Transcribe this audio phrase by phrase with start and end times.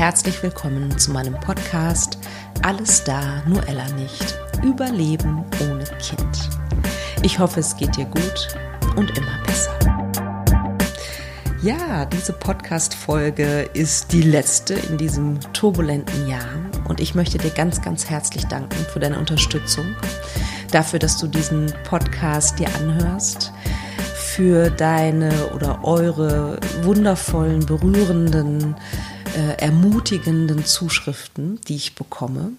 [0.00, 2.16] herzlich willkommen zu meinem Podcast
[2.62, 4.34] Alles da, nur Ella nicht.
[4.64, 6.48] Überleben ohne Kind.
[7.22, 8.48] Ich hoffe, es geht dir gut
[8.96, 9.78] und immer besser.
[11.60, 16.48] Ja, diese Podcast-Folge ist die letzte in diesem turbulenten Jahr
[16.88, 19.84] und ich möchte dir ganz, ganz herzlich danken für deine Unterstützung,
[20.72, 23.52] dafür, dass du diesen Podcast dir anhörst
[24.14, 28.76] für deine oder eure wundervollen, berührenden,
[29.36, 32.52] äh, ermutigenden Zuschriften, die ich bekomme.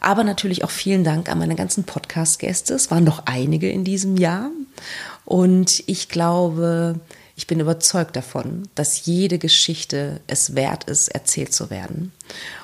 [0.00, 2.74] Aber natürlich auch vielen Dank an meine ganzen Podcast-Gäste.
[2.74, 4.50] Es waren doch einige in diesem Jahr.
[5.24, 6.98] Und ich glaube,
[7.36, 12.12] ich bin überzeugt davon, dass jede Geschichte es wert ist, erzählt zu werden.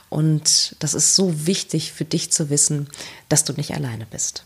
[0.08, 2.88] Und das ist so wichtig für dich zu wissen,
[3.28, 4.44] dass du nicht alleine bist.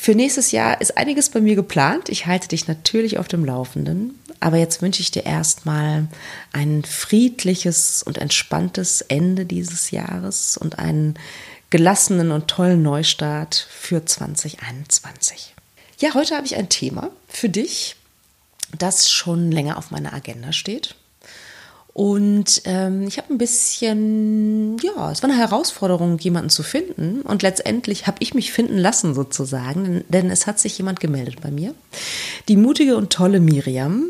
[0.00, 2.08] Für nächstes Jahr ist einiges bei mir geplant.
[2.08, 4.16] Ich halte dich natürlich auf dem Laufenden.
[4.38, 6.06] Aber jetzt wünsche ich dir erstmal
[6.52, 11.18] ein friedliches und entspanntes Ende dieses Jahres und einen
[11.70, 15.56] gelassenen und tollen Neustart für 2021.
[15.98, 17.96] Ja, heute habe ich ein Thema für dich,
[18.78, 20.94] das schon länger auf meiner Agenda steht.
[21.98, 27.22] Und ähm, ich habe ein bisschen, ja, es war eine Herausforderung, jemanden zu finden.
[27.22, 31.50] Und letztendlich habe ich mich finden lassen sozusagen, denn es hat sich jemand gemeldet bei
[31.50, 31.74] mir.
[32.46, 34.04] Die mutige und tolle Miriam,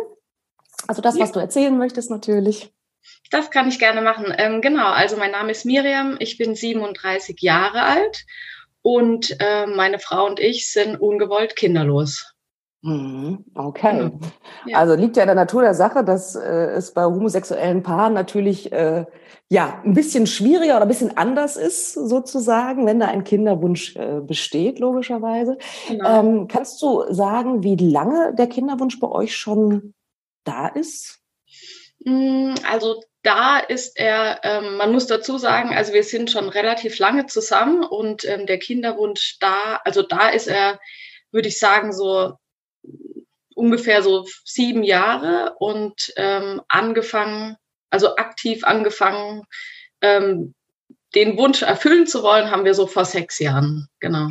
[0.85, 1.23] Also das, ja.
[1.23, 2.73] was du erzählen möchtest, natürlich.
[3.31, 4.33] Das kann ich gerne machen.
[4.37, 8.25] Ähm, genau, also mein Name ist Miriam, ich bin 37 Jahre alt
[8.81, 12.33] und äh, meine Frau und ich sind ungewollt kinderlos.
[12.81, 13.97] Mhm, okay.
[13.97, 14.19] Genau.
[14.65, 14.77] Ja.
[14.77, 18.71] Also liegt ja in der Natur der Sache, dass äh, es bei homosexuellen Paaren natürlich
[18.71, 19.05] äh,
[19.49, 24.21] ja ein bisschen schwieriger oder ein bisschen anders ist, sozusagen, wenn da ein Kinderwunsch äh,
[24.21, 25.57] besteht, logischerweise.
[25.89, 26.19] Genau.
[26.19, 29.93] Ähm, kannst du sagen, wie lange der Kinderwunsch bei euch schon
[30.45, 31.19] da ist?
[32.05, 36.97] Mm, also da ist er, ähm, man muss dazu sagen, also wir sind schon relativ
[36.99, 40.79] lange zusammen und ähm, der Kinderwunsch da, also da ist er,
[41.31, 42.35] würde ich sagen, so
[43.59, 47.57] ungefähr so sieben Jahre und ähm, angefangen,
[47.89, 49.43] also aktiv angefangen,
[50.01, 50.55] ähm,
[51.15, 54.29] den Wunsch erfüllen zu wollen, haben wir so vor sechs Jahren, genau.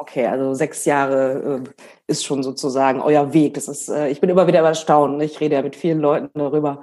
[0.00, 1.70] Okay, also sechs Jahre äh,
[2.06, 3.54] ist schon sozusagen euer Weg.
[3.54, 5.20] Das ist, äh, ich bin immer wieder erstaunt.
[5.22, 6.82] Ich rede ja mit vielen Leuten darüber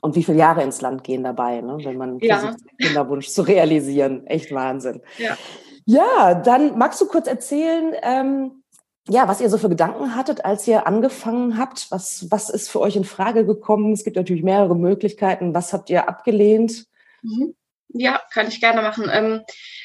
[0.00, 2.38] und wie viele Jahre ins Land gehen dabei, ne, wenn man ja.
[2.38, 4.26] versucht, den Kinderwunsch zu realisieren.
[4.26, 5.00] Echt Wahnsinn.
[5.18, 5.36] Ja.
[5.84, 8.64] Ja, dann magst du kurz erzählen, ähm,
[9.08, 11.90] ja, was ihr so für Gedanken hattet, als ihr angefangen habt.
[11.90, 13.92] Was, was ist für euch in Frage gekommen?
[13.92, 15.54] Es gibt natürlich mehrere Möglichkeiten.
[15.54, 16.86] Was habt ihr abgelehnt?
[17.22, 17.54] Mhm.
[17.88, 19.08] Ja, kann ich gerne machen.
[19.12, 19.42] Ähm,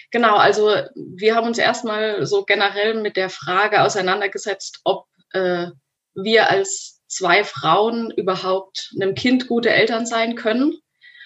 [0.09, 5.67] genau, also wir haben uns erstmal so generell mit der Frage auseinandergesetzt, ob äh,
[6.15, 10.74] wir als zwei Frauen überhaupt einem Kind gute Eltern sein können.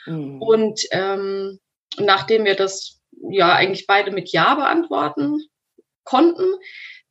[0.05, 0.41] Mhm.
[0.41, 1.59] Und ähm,
[1.97, 5.41] nachdem wir das ja eigentlich beide mit Ja beantworten
[6.03, 6.45] konnten,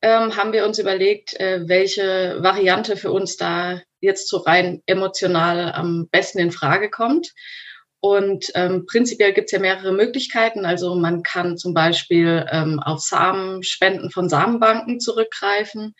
[0.04, 5.72] ähm, haben wir uns überlegt, äh, welche Variante für uns da jetzt so rein emotional
[5.72, 7.32] am besten in Frage kommt.
[8.00, 10.66] Und ähm, prinzipiell gibt es ja mehrere Möglichkeiten.
[10.66, 15.94] Also man kann zum Beispiel ähm, auf Samenspenden von Samenbanken zurückgreifen.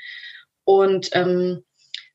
[0.65, 1.65] Und ähm,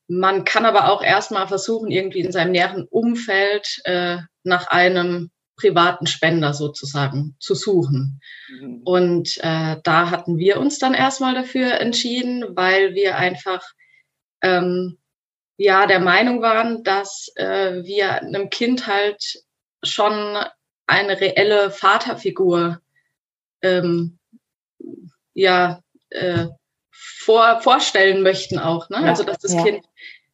[0.08, 6.08] man kann aber auch erstmal versuchen, irgendwie in seinem näheren Umfeld äh, nach einem privaten
[6.08, 8.22] Spender sozusagen zu suchen.
[8.50, 8.82] Mhm.
[8.84, 13.64] Und äh, da hatten wir uns dann erstmal dafür entschieden, weil wir einfach
[14.42, 14.98] ähm,
[15.58, 19.44] ja der Meinung waren, dass äh, wir einem Kind halt
[19.84, 20.38] schon
[20.88, 22.82] eine reelle Vaterfigur
[23.62, 24.18] ähm,
[25.34, 26.48] ja äh,
[26.92, 28.90] vor, vorstellen möchten auch.
[28.90, 28.98] Ne?
[28.98, 29.64] Ja, also dass das ja.
[29.64, 29.86] Kind,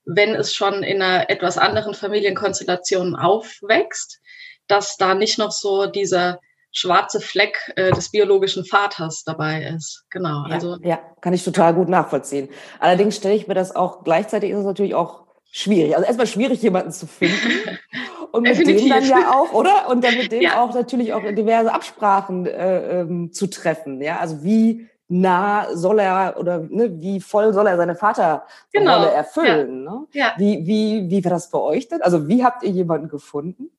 [0.06, 4.22] wenn es schon in einer etwas anderen Familienkonstellation aufwächst,
[4.68, 6.40] dass da nicht noch so dieser
[6.72, 10.06] schwarze Fleck äh, des biologischen Vaters dabei ist.
[10.10, 10.46] Genau.
[10.48, 12.50] Ja, also ja, kann ich total gut nachvollziehen.
[12.80, 15.96] Allerdings stelle ich mir das auch gleichzeitig ist es natürlich auch schwierig.
[15.96, 17.80] Also erstmal schwierig, jemanden zu finden.
[18.34, 18.82] Und mit Definitiv.
[18.82, 19.88] dem dann ja auch, oder?
[19.90, 20.62] Und dann mit dem ja.
[20.62, 24.02] auch natürlich auch diverse Absprachen äh, ähm, zu treffen.
[24.02, 28.42] Ja, also wie nah soll er oder ne, wie voll soll er seine Vaterrolle
[28.74, 29.06] genau.
[29.06, 29.86] erfüllen?
[29.86, 29.92] Ja.
[29.92, 30.08] Ne?
[30.12, 30.34] Ja.
[30.38, 32.02] Wie, wie, wie war das bei euch denn?
[32.02, 33.70] Also wie habt ihr jemanden gefunden?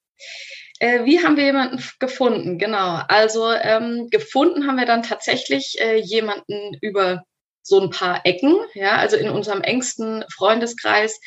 [0.79, 2.59] Äh, wie haben wir jemanden gefunden?
[2.59, 3.01] Genau.
[3.09, 7.25] Also ähm, gefunden haben wir dann tatsächlich äh, jemanden über
[7.63, 8.57] so ein paar Ecken.
[8.75, 11.19] Ja, also in unserem engsten Freundeskreis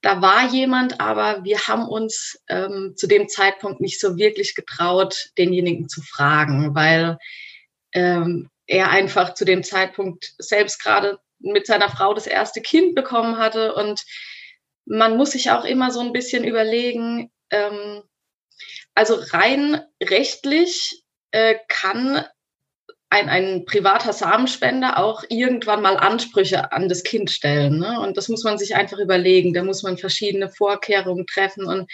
[0.00, 5.30] da war jemand, aber wir haben uns ähm, zu dem Zeitpunkt nicht so wirklich getraut,
[5.36, 7.18] denjenigen zu fragen, weil
[7.92, 13.38] ähm, er einfach zu dem Zeitpunkt selbst gerade mit seiner Frau das erste Kind bekommen
[13.38, 13.74] hatte.
[13.74, 14.02] Und
[14.84, 18.02] man muss sich auch immer so ein bisschen überlegen, ähm,
[18.98, 22.24] also rein rechtlich äh, kann
[23.10, 27.78] ein, ein privater Samenspender auch irgendwann mal Ansprüche an das Kind stellen.
[27.78, 28.00] Ne?
[28.00, 29.54] Und das muss man sich einfach überlegen.
[29.54, 31.64] Da muss man verschiedene Vorkehrungen treffen.
[31.64, 31.88] Und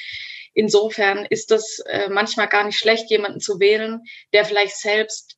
[0.54, 4.00] insofern ist das äh, manchmal gar nicht schlecht, jemanden zu wählen,
[4.32, 5.36] der vielleicht selbst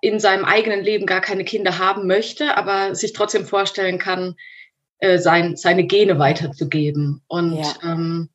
[0.00, 4.34] in seinem eigenen Leben gar keine Kinder haben möchte, aber sich trotzdem vorstellen kann,
[4.98, 7.22] äh, sein, seine Gene weiterzugeben.
[7.28, 7.72] Und ja.
[7.84, 8.30] ähm,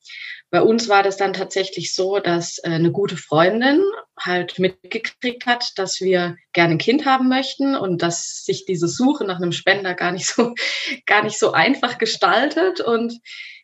[0.49, 3.83] bei uns war das dann tatsächlich so, dass äh, eine gute Freundin
[4.17, 9.25] halt mitgekriegt hat, dass wir gerne ein Kind haben möchten und dass sich diese Suche
[9.25, 10.53] nach einem Spender gar nicht so,
[11.05, 12.79] gar nicht so einfach gestaltet.
[12.79, 13.19] Und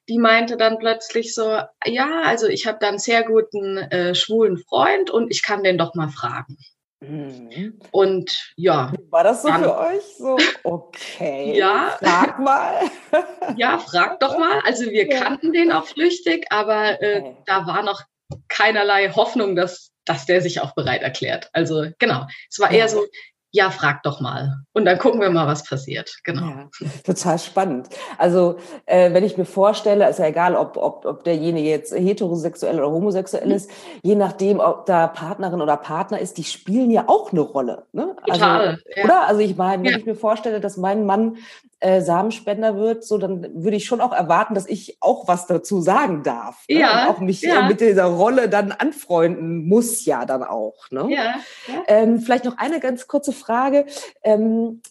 [0.10, 4.58] die meinte dann plötzlich so, ja, also ich habe da einen sehr guten äh, schwulen
[4.58, 6.58] Freund und ich kann den doch mal fragen.
[7.04, 7.80] Mhm.
[7.92, 8.94] Und ja.
[9.10, 10.04] War das so dann, für euch?
[10.18, 11.58] So, okay.
[11.58, 11.98] ja.
[12.00, 12.82] Frag mal.
[13.58, 14.62] ja, frag doch mal.
[14.66, 17.38] Also wir kannten den auch flüchtig, aber äh, okay.
[17.46, 18.04] da war noch
[18.48, 21.50] keinerlei Hoffnung, dass, dass der sich auch bereit erklärt.
[21.54, 22.26] Also genau.
[22.50, 23.06] Es war eher so,
[23.56, 24.64] ja, frag doch mal.
[24.74, 26.18] Und dann gucken wir mal, was passiert.
[26.24, 26.48] Genau.
[26.48, 26.70] Ja,
[27.06, 27.88] total spannend.
[28.18, 28.58] Also,
[28.88, 32.90] äh, wenn ich mir vorstelle, ist ja egal, ob, ob, ob derjenige jetzt heterosexuell oder
[32.90, 33.52] homosexuell mhm.
[33.52, 33.70] ist,
[34.02, 37.86] je nachdem, ob da Partnerin oder Partner ist, die spielen ja auch eine Rolle.
[37.94, 38.16] Ne?
[38.26, 38.70] Total.
[38.70, 39.04] Also, ja.
[39.04, 39.28] Oder?
[39.28, 39.98] Also, ich meine, wenn ja.
[40.00, 41.38] ich mir vorstelle, dass mein Mann
[41.84, 45.82] äh, Samenspender wird, so dann würde ich schon auch erwarten, dass ich auch was dazu
[45.82, 46.64] sagen darf.
[46.70, 46.80] Ne?
[46.80, 47.04] Ja.
[47.04, 47.68] Und auch mich ja.
[47.68, 50.90] mit dieser Rolle dann anfreunden muss ja dann auch.
[50.92, 51.08] Ne?
[51.10, 51.36] Ja.
[51.68, 51.84] ja.
[51.88, 53.86] Ähm, vielleicht noch eine ganz kurze Frage.
[54.24, 54.82] Ähm,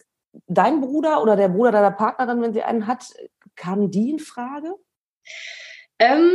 [0.48, 3.06] dein Bruder oder der Bruder deiner Partnerin, wenn sie einen hat,
[3.56, 4.74] kamen die in Frage?
[5.98, 6.30] Ähm,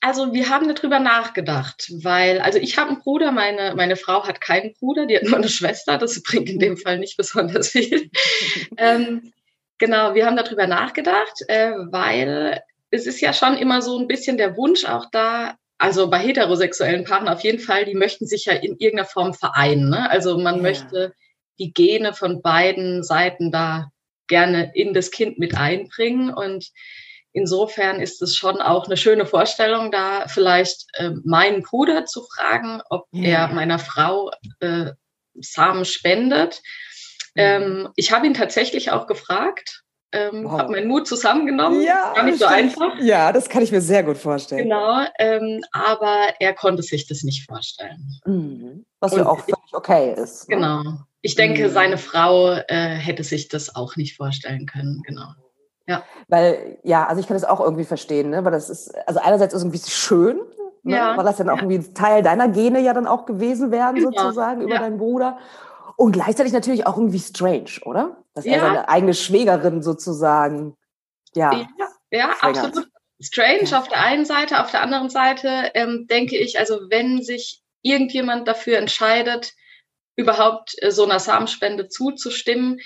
[0.00, 4.40] also wir haben darüber nachgedacht, weil, also ich habe einen Bruder, meine, meine Frau hat
[4.40, 8.10] keinen Bruder, die hat nur eine Schwester, das bringt in dem Fall nicht besonders viel.
[8.78, 9.34] ähm,
[9.78, 14.36] Genau, wir haben darüber nachgedacht, äh, weil es ist ja schon immer so ein bisschen
[14.36, 18.54] der Wunsch auch da, also bei heterosexuellen Paaren auf jeden Fall, die möchten sich ja
[18.54, 19.90] in irgendeiner Form vereinen.
[19.90, 20.10] Ne?
[20.10, 20.62] Also man ja.
[20.62, 21.14] möchte
[21.60, 23.90] die Gene von beiden Seiten da
[24.26, 26.34] gerne in das Kind mit einbringen.
[26.34, 26.70] Und
[27.32, 32.82] insofern ist es schon auch eine schöne Vorstellung, da vielleicht äh, meinen Bruder zu fragen,
[32.90, 33.46] ob ja.
[33.46, 34.92] er meiner Frau äh,
[35.34, 36.60] Samen spendet.
[37.38, 40.58] Ähm, ich habe ihn tatsächlich auch gefragt, ähm, wow.
[40.58, 41.82] habe meinen Mut zusammengenommen.
[41.82, 42.98] Ja, Gar nicht so einfach.
[43.00, 44.64] Ja, das kann ich mir sehr gut vorstellen.
[44.64, 48.20] Genau, ähm, aber er konnte sich das nicht vorstellen.
[48.24, 48.86] Mhm.
[49.00, 50.48] Was ja auch völlig okay ist.
[50.48, 50.56] Ne?
[50.56, 50.82] Genau.
[51.20, 51.72] Ich denke, mhm.
[51.72, 55.02] seine Frau äh, hätte sich das auch nicht vorstellen können.
[55.06, 55.28] Genau.
[55.86, 56.02] Ja.
[56.28, 58.44] Weil, ja, also ich kann das auch irgendwie verstehen, ne?
[58.44, 60.38] weil das ist, also einerseits ist es irgendwie schön,
[60.82, 60.96] ne?
[60.96, 61.16] ja.
[61.16, 61.62] weil das dann auch ja.
[61.62, 64.66] irgendwie Teil deiner Gene ja dann auch gewesen wären, sozusagen, ja.
[64.66, 65.38] über deinen Bruder.
[65.98, 68.22] Und gleichzeitig natürlich auch irgendwie strange, oder?
[68.32, 68.52] Dass ja.
[68.52, 70.76] er seine eigene Schwägerin sozusagen,
[71.34, 71.52] ja.
[71.52, 72.86] Ja, ja absolut.
[73.20, 73.80] Strange ja.
[73.80, 78.46] auf der einen Seite, auf der anderen Seite ähm, denke ich, also wenn sich irgendjemand
[78.46, 79.54] dafür entscheidet,
[80.14, 82.78] überhaupt äh, so einer Samenspende zuzustimmen,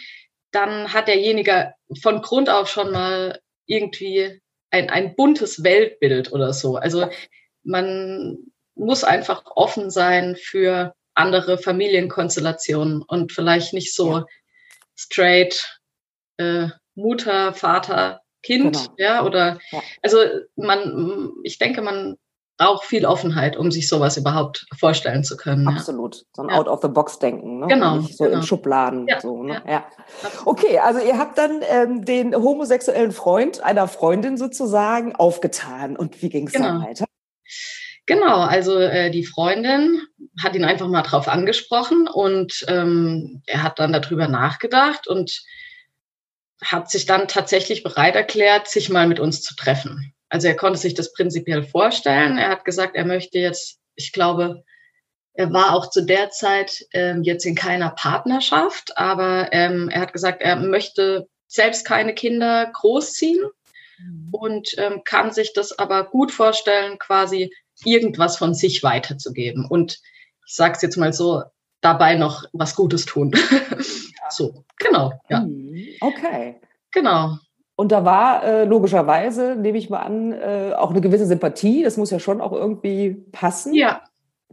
[0.51, 4.41] dann hat derjenige von Grund auf schon mal irgendwie
[4.71, 6.77] ein, ein buntes Weltbild oder so.
[6.77, 7.11] Also
[7.63, 8.39] man
[8.75, 14.27] muss einfach offen sein für andere Familienkonstellationen und vielleicht nicht so ja.
[14.97, 15.81] straight
[16.39, 18.95] äh, Mutter, Vater, Kind, genau.
[18.97, 19.81] ja, oder ja.
[20.03, 20.19] also
[20.57, 22.17] man, ich denke, man
[22.59, 25.67] braucht viel Offenheit, um sich sowas überhaupt vorstellen zu können.
[25.69, 26.17] Absolut.
[26.17, 26.23] Ja.
[26.35, 26.51] So ein.
[26.51, 27.61] Out-of-the-Box-Denken.
[27.61, 27.67] Ne?
[27.69, 27.97] Genau.
[27.97, 28.37] Nicht so genau.
[28.37, 29.07] in Schubladen.
[29.09, 29.21] Ja.
[29.21, 29.63] So, ne?
[29.67, 29.87] ja.
[30.45, 35.97] Okay, also ihr habt dann ähm, den homosexuellen Freund einer Freundin sozusagen aufgetan.
[35.97, 36.67] Und wie ging es genau.
[36.67, 37.05] dann weiter?
[38.07, 40.03] Genau, also äh, die Freundin
[40.43, 45.43] hat ihn einfach mal drauf angesprochen und ähm, er hat dann darüber nachgedacht und
[46.65, 50.15] hat sich dann tatsächlich bereit erklärt, sich mal mit uns zu treffen.
[50.29, 52.39] Also er konnte sich das prinzipiell vorstellen.
[52.39, 54.65] Er hat gesagt, er möchte jetzt, ich glaube,
[55.35, 60.13] er war auch zu der Zeit ähm, jetzt in keiner Partnerschaft, aber ähm, er hat
[60.13, 63.45] gesagt, er möchte selbst keine Kinder großziehen
[63.99, 64.29] mhm.
[64.33, 67.55] und ähm, kann sich das aber gut vorstellen, quasi
[67.85, 69.67] irgendwas von sich weiterzugeben.
[69.67, 70.01] Und
[70.47, 71.43] ich sage es jetzt mal so,
[71.81, 73.33] dabei noch was Gutes tun.
[74.31, 75.13] so, genau.
[75.29, 75.41] Ja.
[75.41, 75.87] Mhm.
[76.01, 76.61] Okay.
[76.93, 77.39] Genau.
[77.75, 81.83] Und da war äh, logischerweise, nehme ich mal an, äh, auch eine gewisse Sympathie.
[81.83, 83.75] Das muss ja schon auch irgendwie passen.
[83.75, 84.03] Ja,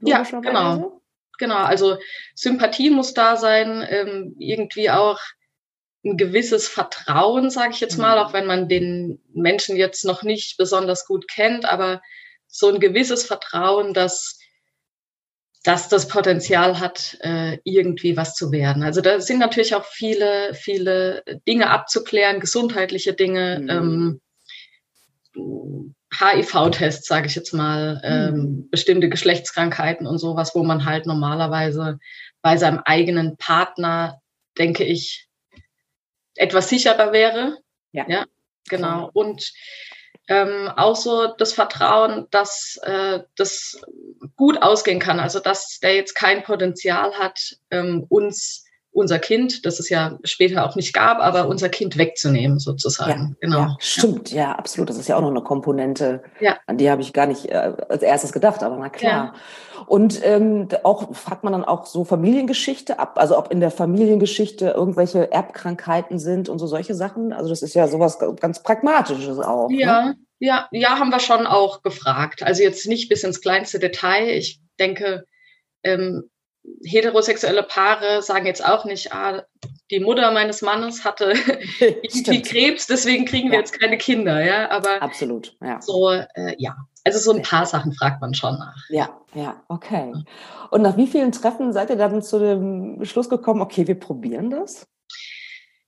[0.02, 1.02] ja genau.
[1.38, 1.98] Genau, also
[2.36, 5.20] Sympathie muss da sein, ähm, irgendwie auch
[6.04, 8.26] ein gewisses Vertrauen, sage ich jetzt mal, mhm.
[8.26, 12.02] auch wenn man den Menschen jetzt noch nicht besonders gut kennt, aber
[12.50, 14.40] so ein gewisses Vertrauen, dass
[15.64, 18.82] dass das Potenzial hat, äh, irgendwie was zu werden.
[18.82, 24.22] Also da sind natürlich auch viele, viele Dinge abzuklären, gesundheitliche Dinge, mhm.
[25.36, 25.82] ähm,
[26.18, 28.70] HIV-Tests, sage ich jetzt mal, ähm, mhm.
[28.70, 32.00] bestimmte Geschlechtskrankheiten und sowas, wo man halt normalerweise
[32.42, 34.22] bei seinem eigenen Partner,
[34.58, 35.28] denke ich,
[36.36, 37.58] etwas sicherer wäre.
[37.92, 38.26] Ja, ja
[38.70, 39.10] genau.
[39.14, 39.52] Und
[40.30, 43.82] ähm, auch so das Vertrauen, dass äh, das
[44.36, 45.20] gut ausgehen kann.
[45.20, 50.66] Also dass der jetzt kein Potenzial hat, ähm, uns unser Kind, das es ja später
[50.66, 53.30] auch nicht gab, aber unser Kind wegzunehmen sozusagen.
[53.30, 53.60] Ja, genau.
[53.60, 54.90] Ja, stimmt, ja, absolut.
[54.90, 56.58] Das ist ja auch noch eine Komponente, ja.
[56.66, 59.34] an die habe ich gar nicht äh, als erstes gedacht, aber na klar.
[59.86, 64.70] Und ähm, auch fragt man dann auch so Familiengeschichte ab, also ob in der Familiengeschichte
[64.70, 67.32] irgendwelche Erbkrankheiten sind und so solche Sachen.
[67.32, 69.70] Also das ist ja sowas ganz Pragmatisches auch.
[69.72, 70.18] Ja, ne?
[70.40, 72.44] ja, ja, haben wir schon auch gefragt.
[72.44, 74.30] Also jetzt nicht bis ins kleinste Detail.
[74.30, 75.26] Ich denke,
[75.84, 76.30] ähm,
[76.84, 79.44] heterosexuelle Paare sagen jetzt auch nicht, ah,
[79.92, 81.34] die Mutter meines Mannes hatte
[81.80, 83.60] irgendwie Krebs, deswegen kriegen wir ja.
[83.62, 84.70] jetzt keine Kinder, ja.
[84.70, 85.82] Aber absolut, ja.
[85.82, 86.76] So, äh, ja.
[87.04, 88.76] Also so ein paar Sachen fragt man schon nach.
[88.90, 90.14] Ja, ja, okay.
[90.70, 94.50] Und nach wie vielen Treffen seid ihr dann zu dem Schluss gekommen, okay, wir probieren
[94.50, 94.88] das?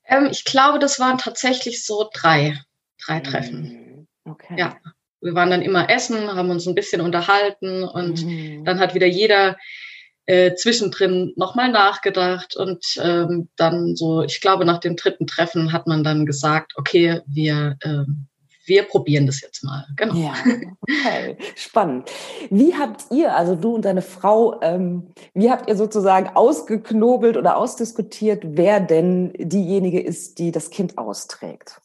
[0.06, 2.58] Ähm, ich glaube, das waren tatsächlich so drei,
[3.06, 4.08] drei Treffen.
[4.26, 4.56] Hm, okay.
[4.58, 4.78] Ja.
[5.24, 8.66] Wir waren dann immer essen, haben uns ein bisschen unterhalten und mhm.
[8.66, 9.56] dann hat wieder jeder
[10.26, 15.88] äh, zwischendrin nochmal nachgedacht und ähm, dann so, ich glaube, nach dem dritten Treffen hat
[15.88, 18.04] man dann gesagt, okay, wir, äh,
[18.66, 19.88] wir probieren das jetzt mal.
[19.96, 20.16] Genau.
[20.16, 20.34] Ja,
[20.82, 22.10] okay, spannend.
[22.50, 27.58] Wie habt ihr, also du und deine Frau, ähm, wie habt ihr sozusagen ausgeknobelt oder
[27.58, 31.82] ausdiskutiert, wer denn diejenige ist, die das Kind austrägt?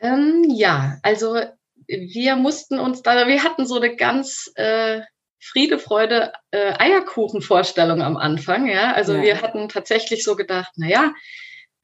[0.00, 1.40] Ähm, ja, also
[1.86, 5.00] wir mussten uns da, wir hatten so eine ganz äh,
[5.40, 8.66] Friede, Freude, äh, Eierkuchen-Vorstellung am Anfang.
[8.66, 9.22] Ja, also ja.
[9.22, 11.12] wir hatten tatsächlich so gedacht, na ja,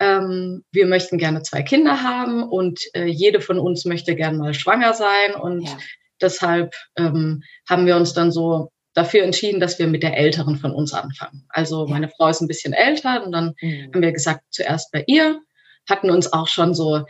[0.01, 4.55] ähm, wir möchten gerne zwei Kinder haben und äh, jede von uns möchte gerne mal
[4.55, 5.79] schwanger sein und ja.
[6.21, 10.73] deshalb ähm, haben wir uns dann so dafür entschieden, dass wir mit der Älteren von
[10.73, 11.47] uns anfangen.
[11.49, 13.91] Also meine Frau ist ein bisschen älter und dann mhm.
[13.93, 15.41] haben wir gesagt, zuerst bei ihr,
[15.89, 17.05] hatten uns auch schon so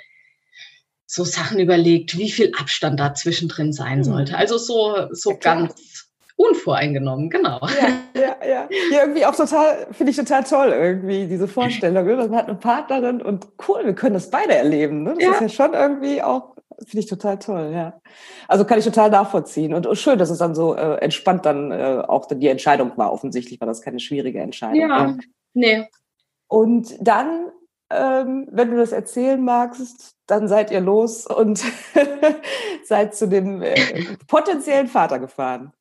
[1.07, 4.05] so Sachen überlegt, wie viel Abstand da zwischendrin sein mhm.
[4.05, 4.37] sollte.
[4.37, 6.04] Also so, so ja, ganz
[6.37, 7.61] unvoreingenommen, genau.
[7.81, 8.69] Ja, ja, ja.
[8.91, 12.05] ja irgendwie auch total, finde ich total toll, irgendwie, diese Vorstellung.
[12.07, 12.17] Ne?
[12.17, 15.05] Man hat eine Partnerin und cool, wir können das beide erleben.
[15.05, 15.15] Ne?
[15.15, 15.33] Das ja.
[15.33, 18.01] ist ja schon irgendwie auch, finde ich total toll, ja.
[18.49, 19.75] Also kann ich total nachvollziehen.
[19.75, 23.13] Und, schön, dass es dann so äh, entspannt dann äh, auch die Entscheidung war.
[23.13, 24.81] Offensichtlich war das keine schwierige Entscheidung.
[24.81, 25.17] Ja, ja.
[25.55, 25.89] nee.
[26.49, 27.53] Und dann,
[27.91, 31.63] ähm, wenn du das erzählen magst, dann seid ihr los und
[32.85, 33.75] seid zu dem äh,
[34.27, 35.73] potenziellen Vater gefahren.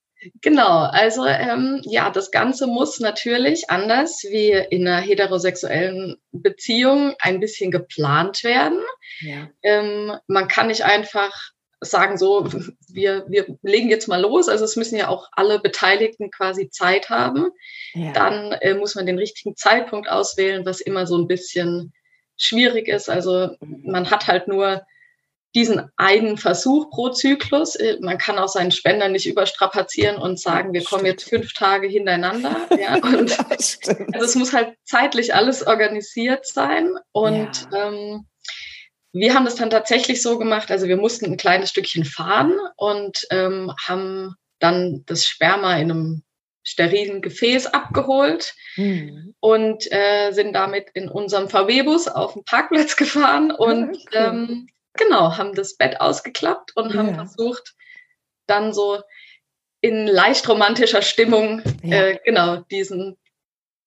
[0.41, 7.39] Genau, also ähm, ja, das Ganze muss natürlich anders wie in einer heterosexuellen Beziehung ein
[7.39, 8.79] bisschen geplant werden.
[9.19, 9.49] Ja.
[9.61, 11.33] Ähm, man kann nicht einfach
[11.81, 12.47] sagen, so,
[12.89, 14.49] wir, wir legen jetzt mal los.
[14.49, 17.49] Also es müssen ja auch alle Beteiligten quasi Zeit haben.
[17.93, 18.11] Ja.
[18.13, 21.93] Dann äh, muss man den richtigen Zeitpunkt auswählen, was immer so ein bisschen
[22.37, 23.09] schwierig ist.
[23.09, 24.81] Also man hat halt nur
[25.55, 27.75] diesen einen Versuch pro Zyklus.
[27.75, 31.87] Äh, man kann auch seinen Spender nicht überstrapazieren und sagen, wir kommen jetzt fünf Tage
[31.87, 32.67] hintereinander.
[32.79, 36.95] Ja, und also es muss halt zeitlich alles organisiert sein.
[37.11, 37.87] Und ja.
[37.87, 38.25] ähm,
[39.13, 43.25] wir haben das dann tatsächlich so gemacht, also wir mussten ein kleines Stückchen fahren und
[43.29, 46.23] ähm, haben dann das Sperma in einem
[46.63, 49.35] sterilen Gefäß abgeholt mhm.
[49.39, 54.07] und äh, sind damit in unserem VW-Bus auf den Parkplatz gefahren und okay.
[54.13, 56.97] ähm, genau, haben das Bett ausgeklappt und ja.
[56.97, 57.75] haben versucht,
[58.47, 58.99] dann so
[59.81, 61.97] in leicht romantischer Stimmung ja.
[61.97, 63.17] äh, genau diesen,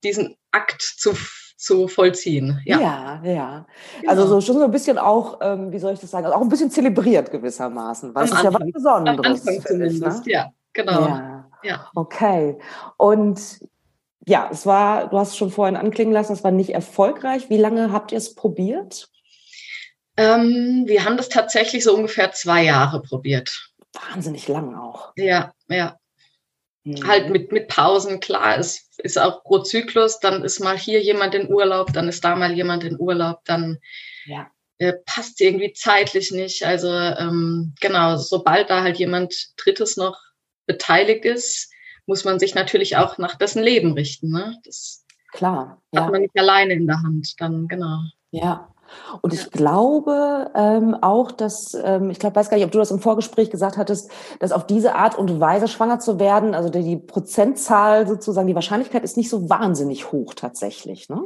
[0.04, 1.14] diesen Akt zu,
[1.56, 2.60] zu vollziehen.
[2.64, 3.22] Ja, ja.
[3.24, 3.66] ja.
[4.06, 4.34] Also genau.
[4.34, 6.48] so schon so ein bisschen auch, ähm, wie soll ich das sagen, also auch ein
[6.48, 9.18] bisschen zelebriert gewissermaßen, weil Am es ist ja was Besonderes.
[9.18, 11.06] Am Anfang zumindest, ja, genau.
[11.06, 11.50] Ja.
[11.62, 11.90] ja.
[11.94, 12.58] Okay.
[12.98, 13.40] Und
[14.26, 17.48] ja, es war, du hast es schon vorhin anklingen lassen, es war nicht erfolgreich.
[17.48, 19.08] Wie lange habt ihr es probiert?
[20.16, 23.72] Ähm, wir haben das tatsächlich so ungefähr zwei Jahre probiert.
[23.92, 25.12] Wahnsinnig lang auch.
[25.16, 25.98] Ja, ja.
[26.84, 27.06] Mhm.
[27.06, 31.34] Halt mit, mit Pausen, klar, es ist auch pro Zyklus, dann ist mal hier jemand
[31.34, 33.78] in Urlaub, dann ist da mal jemand in Urlaub, dann
[34.24, 34.50] ja.
[34.78, 36.64] äh, passt irgendwie zeitlich nicht.
[36.64, 40.18] Also ähm, genau, sobald da halt jemand Drittes noch
[40.66, 41.72] beteiligt ist,
[42.06, 44.30] muss man sich natürlich auch nach dessen Leben richten.
[44.30, 44.56] Ne?
[44.64, 45.82] Das Klar.
[45.92, 46.04] Ja.
[46.04, 48.00] Hat man nicht alleine in der Hand, dann genau.
[48.30, 48.72] Ja,
[49.22, 52.90] und ich glaube ähm, auch, dass, ähm, ich glaube, weiß gar nicht, ob du das
[52.90, 56.82] im Vorgespräch gesagt hattest, dass auf diese Art und Weise schwanger zu werden, also die,
[56.82, 61.22] die Prozentzahl sozusagen, die Wahrscheinlichkeit ist nicht so wahnsinnig hoch tatsächlich, ne?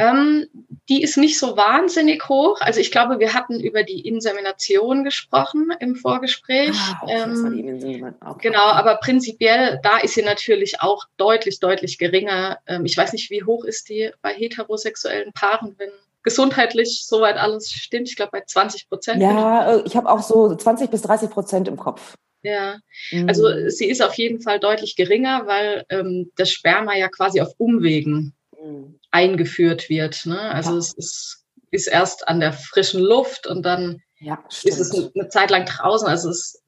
[0.00, 0.48] Ähm,
[0.88, 2.58] die ist nicht so wahnsinnig hoch.
[2.62, 6.74] Also ich glaube, wir hatten über die Insemination gesprochen im Vorgespräch.
[6.74, 8.48] Ah, okay, ähm, okay.
[8.48, 12.60] Genau, aber prinzipiell, da ist sie natürlich auch deutlich, deutlich geringer.
[12.66, 15.90] Ähm, ich weiß nicht, wie hoch ist die bei heterosexuellen Paaren, wenn
[16.22, 18.08] gesundheitlich soweit alles stimmt.
[18.08, 19.22] Ich glaube bei 20 Prozent.
[19.22, 22.14] Ja, äh, ich habe auch so 20 bis 30 Prozent im Kopf.
[22.42, 22.78] Ja,
[23.10, 23.28] mhm.
[23.28, 27.52] also sie ist auf jeden Fall deutlich geringer, weil ähm, das Sperma ja quasi auf
[27.58, 28.98] Umwegen mhm.
[29.10, 30.24] eingeführt wird.
[30.26, 30.40] Ne?
[30.40, 30.78] Also ja.
[30.78, 35.28] es ist, ist erst an der frischen Luft und dann ja, ist es eine, eine,
[35.28, 36.08] Zeit lang draußen.
[36.08, 36.62] Also es,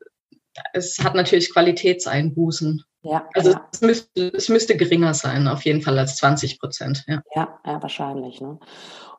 [0.74, 2.84] es hat natürlich Qualitätseinbußen.
[3.04, 3.68] Ja, also ja.
[3.72, 7.04] Es, müsste, es müsste geringer sein, auf jeden Fall als 20 Prozent.
[7.08, 7.22] Ja.
[7.34, 8.40] ja, ja, wahrscheinlich.
[8.40, 8.60] Ne?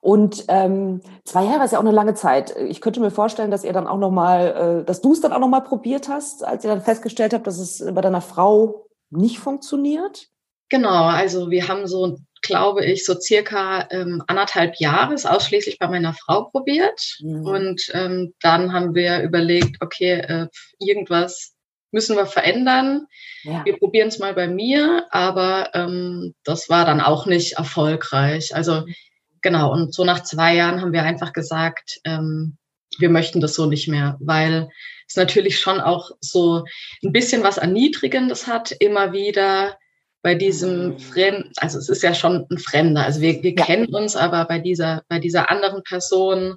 [0.03, 2.53] Und ähm, zwei Jahre ist ja auch eine lange Zeit.
[2.67, 5.31] Ich könnte mir vorstellen, dass ihr dann auch noch mal, äh, dass du es dann
[5.31, 8.87] auch noch mal probiert hast, als ihr dann festgestellt habt, dass es bei deiner Frau
[9.11, 10.27] nicht funktioniert.
[10.67, 15.87] Genau, also wir haben so, glaube ich, so circa ähm, anderthalb Jahre es ausschließlich bei
[15.87, 17.19] meiner Frau probiert.
[17.21, 17.45] Mhm.
[17.45, 20.47] Und ähm, dann haben wir überlegt, okay, äh,
[20.79, 21.53] irgendwas
[21.91, 23.07] müssen wir verändern.
[23.43, 23.63] Ja.
[23.63, 28.53] Wir probieren es mal bei mir, aber ähm, das war dann auch nicht erfolgreich.
[28.53, 28.93] Also mhm.
[29.43, 32.57] Genau, und so nach zwei Jahren haben wir einfach gesagt, ähm,
[32.97, 34.69] wir möchten das so nicht mehr, weil
[35.07, 36.63] es natürlich schon auch so
[37.03, 39.77] ein bisschen was Erniedrigendes hat, immer wieder
[40.21, 40.99] bei diesem mhm.
[40.99, 43.65] Fremd, also es ist ja schon ein Fremder, also wir, wir ja.
[43.65, 46.55] kennen uns, aber bei dieser, bei dieser anderen Person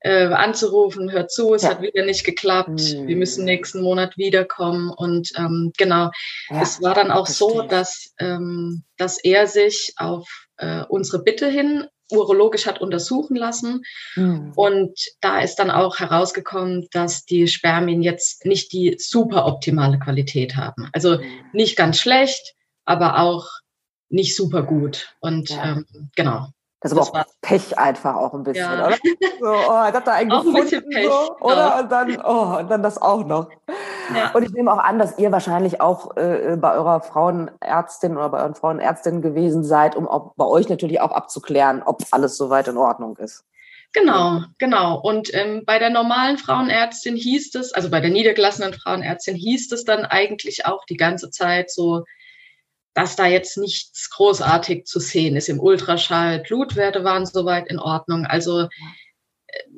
[0.00, 1.70] äh, anzurufen, hört zu, es ja.
[1.70, 3.08] hat wieder nicht geklappt, mhm.
[3.08, 6.10] wir müssen nächsten Monat wiederkommen und ähm, genau,
[6.50, 6.62] ja.
[6.62, 7.48] es war dann auch Verstehe.
[7.48, 13.82] so, dass, ähm, dass er sich auf äh, unsere Bitte hin urologisch hat untersuchen lassen.
[14.16, 14.52] Mhm.
[14.56, 20.56] Und da ist dann auch herausgekommen, dass die Spermien jetzt nicht die super optimale Qualität
[20.56, 20.88] haben.
[20.92, 21.24] Also mhm.
[21.52, 23.48] nicht ganz schlecht, aber auch
[24.08, 25.14] nicht super gut.
[25.20, 25.72] Und ja.
[25.72, 26.48] ähm, genau.
[26.84, 28.88] Das ist aber auch Pech einfach auch ein bisschen, ja.
[28.88, 28.96] oder?
[29.40, 31.80] So, oh, hab da eigentlich auch ein bisschen Pech, so, oder?
[31.80, 33.48] Und dann, oh, und dann das auch noch.
[34.14, 34.32] Ja.
[34.34, 38.40] Und ich nehme auch an, dass ihr wahrscheinlich auch äh, bei eurer Frauenärztin oder bei
[38.40, 42.76] euren Frauenärztinnen gewesen seid, um auch bei euch natürlich auch abzuklären, ob alles soweit in
[42.76, 43.44] Ordnung ist.
[43.94, 45.00] Genau, genau.
[45.00, 49.84] Und ähm, bei der normalen Frauenärztin hieß es, also bei der niedergelassenen Frauenärztin hieß es
[49.84, 52.04] dann eigentlich auch die ganze Zeit so,
[52.94, 56.40] dass da jetzt nichts großartig zu sehen ist im Ultraschall.
[56.40, 58.24] Blutwerte waren soweit in Ordnung.
[58.24, 58.68] Also äh,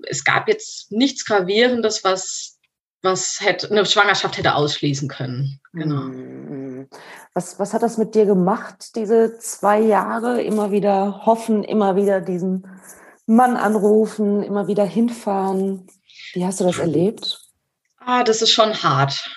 [0.08, 2.58] es gab jetzt nichts Gravierendes, was,
[3.02, 5.60] was hätte, eine Schwangerschaft hätte ausschließen können.
[5.72, 6.02] Genau.
[6.02, 6.88] Mhm.
[7.32, 10.42] Was, was hat das mit dir gemacht, diese zwei Jahre?
[10.42, 12.66] Immer wieder hoffen, immer wieder diesen
[13.26, 15.86] Mann anrufen, immer wieder hinfahren.
[16.34, 17.40] Wie hast du das erlebt?
[17.98, 19.30] Ah, das ist schon hart.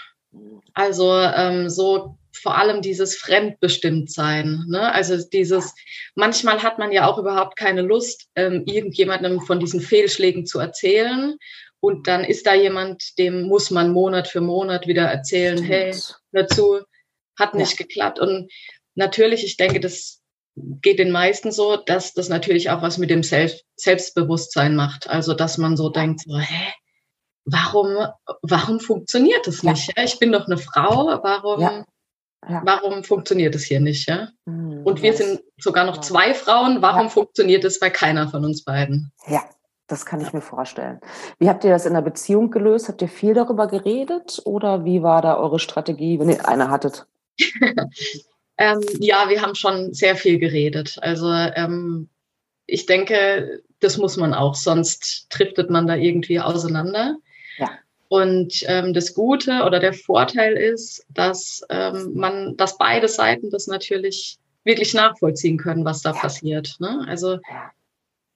[0.74, 4.66] Also ähm, so vor allem dieses Fremdbestimmtsein.
[4.68, 4.94] Ne?
[4.94, 5.74] Also dieses,
[6.16, 11.38] manchmal hat man ja auch überhaupt keine Lust, ähm, irgendjemandem von diesen Fehlschlägen zu erzählen.
[11.82, 15.72] Und dann ist da jemand, dem muss man Monat für Monat wieder erzählen, Stimmt.
[15.72, 15.96] hey,
[16.32, 16.82] dazu
[17.38, 17.86] hat nicht ja.
[17.86, 18.20] geklappt.
[18.20, 18.52] Und
[18.96, 20.22] natürlich, ich denke, das
[20.56, 25.10] geht den meisten so, dass das natürlich auch was mit dem Selbst Selbstbewusstsein macht.
[25.10, 26.74] Also, dass man so denkt, so, hä,
[27.46, 28.08] warum,
[28.42, 29.94] warum funktioniert das nicht?
[29.96, 30.04] Ja.
[30.04, 31.86] Ich bin doch eine Frau, warum, ja.
[32.48, 32.62] Ja.
[32.64, 34.08] warum funktioniert es hier nicht?
[34.08, 34.30] Ja?
[34.46, 38.64] Mhm, Und wir sind sogar noch zwei Frauen, warum funktioniert es bei keiner von uns
[38.64, 39.12] beiden?
[39.28, 39.44] Ja,
[39.88, 41.02] das kann ich mir vorstellen.
[41.38, 42.88] Wie habt ihr das in der Beziehung gelöst?
[42.88, 47.08] Habt ihr viel darüber geredet oder wie war da eure Strategie, wenn ihr eine hattet?
[48.58, 50.98] ähm, ja, wir haben schon sehr viel geredet.
[51.02, 52.10] Also ähm,
[52.66, 57.18] ich denke, das muss man auch, sonst driftet man da irgendwie auseinander.
[58.10, 63.68] Und ähm, das Gute oder der Vorteil ist, dass ähm, man, dass beide Seiten das
[63.68, 66.76] natürlich wirklich nachvollziehen können, was da passiert.
[66.80, 67.06] Ne?
[67.08, 67.38] Also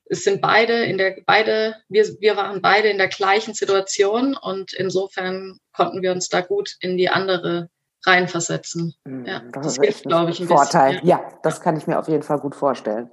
[0.05, 4.73] es sind beide in der beide wir wir waren beide in der gleichen Situation und
[4.73, 7.69] insofern konnten wir uns da gut in die andere
[8.05, 8.93] reinversetzen.
[9.05, 10.93] Mhm, ja, das, das ist hilft, glaube ich, ein Vorteil.
[10.93, 11.19] Bisschen, ja.
[11.19, 13.09] ja, das kann ich mir auf jeden Fall gut vorstellen.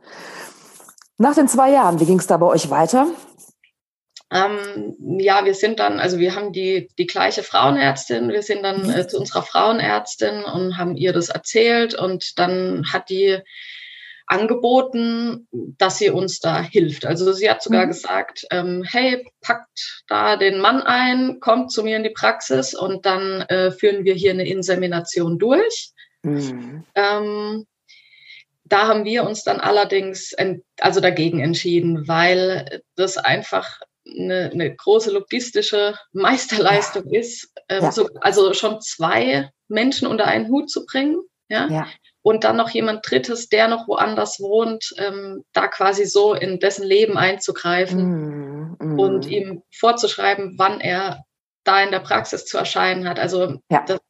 [1.16, 3.06] Nach den zwei Jahren, wie ging es da bei euch weiter?
[4.32, 8.88] Ähm, ja, wir sind dann, also wir haben die, die gleiche Frauenärztin, wir sind dann
[8.88, 13.38] äh, zu unserer Frauenärztin und haben ihr das erzählt und dann hat die
[14.30, 17.04] angeboten, dass sie uns da hilft.
[17.04, 17.88] Also sie hat sogar mhm.
[17.88, 23.06] gesagt, ähm, hey, packt da den Mann ein, kommt zu mir in die Praxis und
[23.06, 25.90] dann äh, führen wir hier eine Insemination durch.
[26.22, 26.84] Mhm.
[26.94, 27.66] Ähm,
[28.62, 30.32] da haben wir uns dann allerdings
[30.80, 33.80] also dagegen entschieden, weil das einfach
[34.18, 37.20] eine, eine große logistische Meisterleistung ja.
[37.20, 37.92] ist, ähm, ja.
[37.92, 41.20] so, also schon zwei Menschen unter einen Hut zu bringen.
[41.48, 41.68] Ja?
[41.68, 41.86] ja.
[42.22, 46.84] Und dann noch jemand Drittes, der noch woanders wohnt, ähm, da quasi so in dessen
[46.84, 48.98] Leben einzugreifen mm, mm.
[48.98, 51.24] und ihm vorzuschreiben, wann er
[51.64, 53.18] da in der Praxis zu erscheinen hat.
[53.18, 54.00] Also das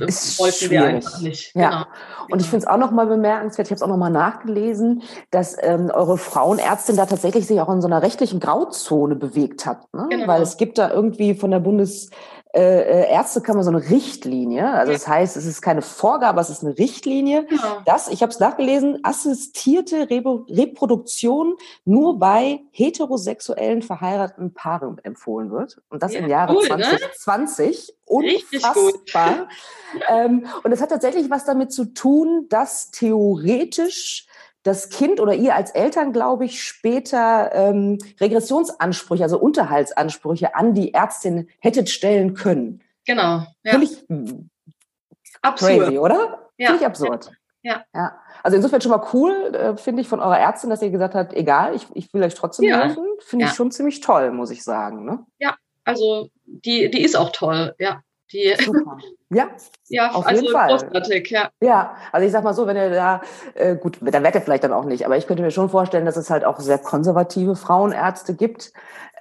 [0.00, 0.70] ist wollten schwierig.
[0.70, 1.54] wir einfach nicht.
[1.54, 1.68] Ja.
[1.68, 1.84] Genau.
[2.30, 5.90] Und ich finde es auch nochmal bemerkenswert, ich habe es auch nochmal nachgelesen, dass ähm,
[5.92, 9.92] eure Frauenärztin da tatsächlich sich auch in so einer rechtlichen Grauzone bewegt hat.
[9.94, 10.06] Ne?
[10.10, 10.26] Genau.
[10.26, 12.10] Weil es gibt da irgendwie von der Bundes
[12.58, 14.68] äh, äh, Ärztekammer so eine Richtlinie.
[14.72, 17.82] Also das heißt, es ist keine Vorgabe, es ist eine Richtlinie, ja.
[17.86, 25.80] dass, ich habe es nachgelesen, assistierte Re Reproduktion nur bei heterosexuellen verheirateten Paaren empfohlen wird.
[25.88, 27.86] Und das ja, im Jahre cool, 2020.
[27.86, 27.94] Ne?
[28.06, 29.48] Unfassbar.
[30.08, 34.26] ähm, und es hat tatsächlich was damit zu tun, dass theoretisch
[34.62, 40.94] das Kind oder ihr als Eltern, glaube ich, später ähm, Regressionsansprüche, also Unterhaltsansprüche an die
[40.94, 42.82] Ärztin hättet stellen können.
[43.06, 43.44] Genau.
[43.62, 43.72] Ja.
[43.72, 44.04] Finde ich
[45.42, 45.78] absurd.
[45.80, 46.50] crazy, oder?
[46.58, 46.66] Ja.
[46.68, 47.30] Finde ich absurd.
[47.62, 47.84] Ja.
[47.94, 48.18] ja.
[48.42, 51.34] Also insofern schon mal cool, äh, finde ich, von eurer Ärztin, dass ihr gesagt habt,
[51.34, 52.82] egal, ich, ich will euch trotzdem ja.
[52.82, 53.06] helfen.
[53.20, 55.04] Finde ich schon ziemlich toll, muss ich sagen.
[55.04, 55.24] Ne?
[55.38, 58.02] Ja, also die, die ist auch toll, ja.
[58.32, 58.98] Die, Super.
[59.30, 59.48] Ja,
[59.88, 60.68] ja auf also jeden Fall.
[60.68, 61.50] großartig, ja.
[61.60, 63.22] Ja, also ich sag mal so, wenn ihr da,
[63.54, 66.04] äh, gut, da werdet ihr vielleicht dann auch nicht, aber ich könnte mir schon vorstellen,
[66.04, 68.72] dass es halt auch sehr konservative Frauenärzte gibt,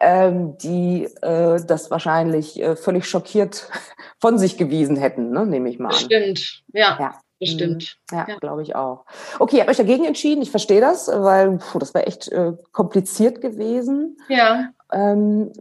[0.02, 3.70] ähm, die äh, das wahrscheinlich äh, völlig schockiert
[4.20, 5.96] von sich gewiesen hätten, ne, nehme ich mal an.
[5.96, 6.98] Bestimmt, ja.
[7.00, 7.22] ja.
[7.40, 7.98] Bestimmt.
[8.12, 8.18] Mhm.
[8.18, 8.36] Ja, ja.
[8.38, 9.06] glaube ich auch.
[9.38, 10.42] Okay, ihr habt euch dagegen entschieden.
[10.42, 14.18] Ich verstehe das, weil puh, das wäre echt äh, kompliziert gewesen.
[14.28, 14.70] Ja.
[14.92, 15.52] Ähm,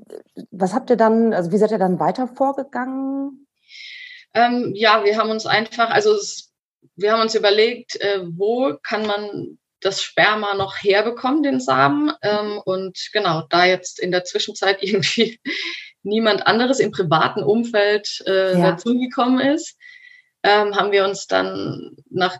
[0.50, 3.46] was habt ihr dann, also wie seid ihr dann weiter vorgegangen?
[4.34, 6.52] Ähm, ja, wir haben uns einfach, also es,
[6.94, 12.12] wir haben uns überlegt, äh, wo kann man das Sperma noch herbekommen, den Samen.
[12.22, 15.40] Ähm, und genau, da jetzt in der Zwischenzeit irgendwie
[16.02, 18.70] niemand anderes im privaten Umfeld äh, ja.
[18.70, 19.76] dazugekommen ist,
[20.42, 22.38] ähm, haben wir uns dann nach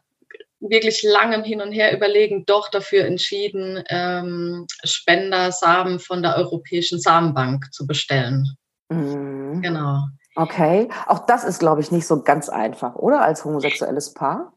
[0.71, 7.73] wirklich langem Hin und Her überlegen doch dafür entschieden, ähm, Spendersamen von der Europäischen Samenbank
[7.73, 8.57] zu bestellen.
[8.89, 9.63] Mhm.
[9.63, 10.05] Genau.
[10.35, 13.23] Okay, auch das ist, glaube ich, nicht so ganz einfach, oder?
[13.23, 14.53] Als homosexuelles Paar?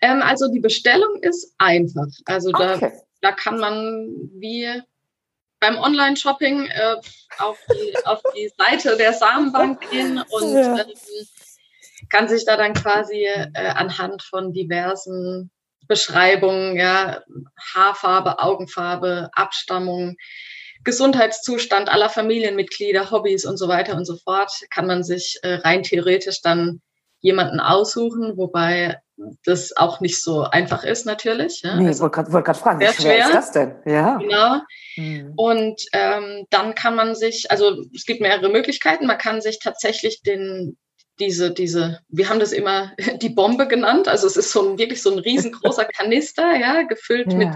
[0.00, 2.06] Ähm, also die Bestellung ist einfach.
[2.26, 2.92] Also da, okay.
[3.20, 4.82] da kann man wie
[5.60, 6.96] beim Online-Shopping äh,
[7.38, 10.78] auf, die, auf die Seite der Samenbank gehen und ja.
[10.78, 10.86] ähm,
[12.10, 15.50] kann sich da dann quasi äh, anhand von diversen
[15.86, 17.22] Beschreibungen, ja,
[17.74, 20.16] Haarfarbe, Augenfarbe, Abstammung,
[20.84, 25.82] Gesundheitszustand aller Familienmitglieder, Hobbys und so weiter und so fort, kann man sich äh, rein
[25.82, 26.80] theoretisch dann
[27.20, 28.98] jemanden aussuchen, wobei
[29.44, 31.62] das auch nicht so einfach ist natürlich.
[31.62, 31.74] Ja.
[31.76, 33.74] Nee, also, wollte gerade wollt fragen, wie schwer, schwer ist das denn?
[33.84, 34.16] Ja.
[34.18, 34.60] Genau.
[34.96, 35.32] Mhm.
[35.36, 40.22] Und ähm, dann kann man sich, also es gibt mehrere Möglichkeiten, man kann sich tatsächlich
[40.22, 40.76] den
[41.20, 44.08] diese, diese, wir haben das immer die Bombe genannt.
[44.08, 47.38] Also es ist so ein, wirklich so ein riesengroßer Kanister, ja, gefüllt ja.
[47.38, 47.48] mit,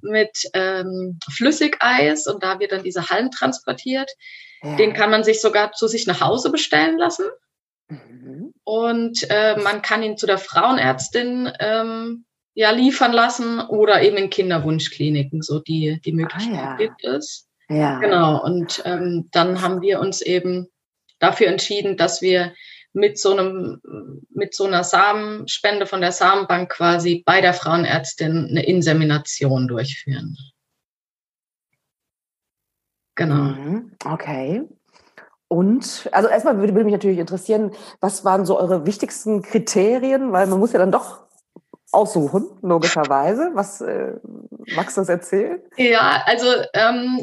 [0.00, 4.10] mit ähm, Flüssigeis und da wird dann diese Hallen transportiert.
[4.62, 4.76] Ja.
[4.76, 7.26] Den kann man sich sogar zu sich nach Hause bestellen lassen.
[7.88, 8.52] Mhm.
[8.64, 14.30] Und äh, man kann ihn zu der Frauenärztin ähm, ja liefern lassen oder eben in
[14.30, 15.42] Kinderwunschkliniken.
[15.42, 16.76] So die, die Möglichkeit ah, ja.
[16.76, 17.48] gibt es.
[17.68, 17.98] Ja.
[18.00, 18.42] Genau.
[18.42, 20.68] Und ähm, dann haben wir uns eben
[21.18, 22.54] dafür entschieden, dass wir
[22.92, 23.80] mit so einem,
[24.30, 30.36] mit so einer Samenspende von der Samenbank quasi bei der Frauenärztin eine Insemination durchführen.
[33.14, 33.34] Genau.
[33.34, 33.92] Mhm.
[34.04, 34.62] Okay.
[35.48, 40.46] Und, also erstmal würde, würde mich natürlich interessieren, was waren so eure wichtigsten Kriterien, weil
[40.46, 41.26] man muss ja dann doch
[41.90, 43.50] aussuchen, logischerweise.
[43.54, 44.12] Was äh,
[44.76, 45.60] magst du das erzählen?
[45.76, 47.22] Ja, also ähm,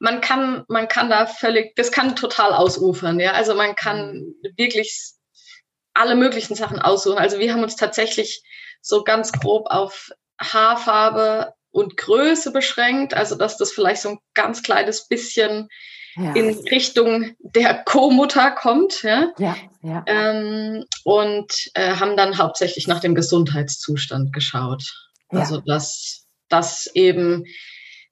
[0.00, 3.32] man kann, man kann da völlig, das kann total ausufern, ja.
[3.32, 4.34] Also man kann mhm.
[4.56, 5.14] wirklich
[5.94, 7.18] alle möglichen Sachen aussuchen.
[7.18, 8.42] Also wir haben uns tatsächlich
[8.80, 14.62] so ganz grob auf Haarfarbe und Größe beschränkt, also dass das vielleicht so ein ganz
[14.62, 15.68] kleines bisschen
[16.16, 16.32] ja.
[16.34, 19.02] in Richtung der Co-Mutter kommt.
[19.02, 19.32] Ja?
[19.38, 20.04] Ja, ja.
[20.06, 24.82] Ähm, und äh, haben dann hauptsächlich nach dem Gesundheitszustand geschaut.
[25.30, 25.40] Ja.
[25.40, 27.44] Also dass, dass eben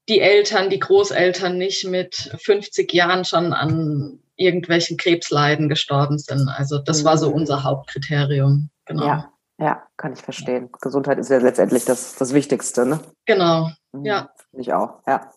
[0.09, 6.49] die Eltern, die Großeltern nicht mit 50 Jahren schon an irgendwelchen Krebsleiden gestorben sind.
[6.49, 7.37] Also das war so mhm.
[7.37, 8.71] unser Hauptkriterium.
[8.87, 9.05] Genau.
[9.05, 10.71] Ja, ja, kann ich verstehen.
[10.81, 13.01] Gesundheit ist ja letztendlich das, das Wichtigste, ne?
[13.27, 14.05] Genau, mhm.
[14.05, 14.31] ja.
[14.51, 15.31] Finde ich auch, ja.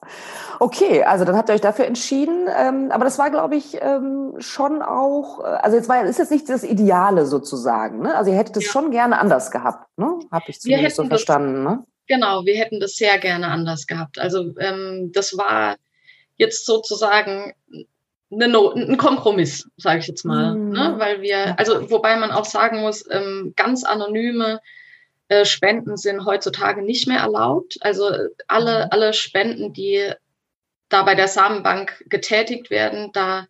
[0.60, 2.48] Okay, also dann habt ihr euch dafür entschieden.
[2.56, 6.32] Ähm, aber das war, glaube ich, ähm, schon auch, äh, also jetzt war ist jetzt
[6.32, 8.16] nicht das Ideale sozusagen, ne?
[8.16, 8.72] Also ihr hättet es ja.
[8.72, 10.20] schon gerne anders gehabt, ne?
[10.32, 11.84] Habe ich zumindest so verstanden, ne?
[12.12, 14.20] Genau, wir hätten das sehr gerne anders gehabt.
[14.20, 15.78] Also ähm, das war
[16.36, 17.54] jetzt sozusagen
[18.30, 20.72] eine no ein Kompromiss, sage ich jetzt mal, mhm.
[20.72, 20.96] ne?
[20.98, 24.60] weil wir, also wobei man auch sagen muss, ähm, ganz anonyme
[25.30, 27.78] äh, Spenden sind heutzutage nicht mehr erlaubt.
[27.80, 28.12] Also
[28.50, 28.88] alle, mhm.
[28.92, 30.12] alle Spenden, die
[30.90, 33.48] da bei der Samenbank getätigt werden, da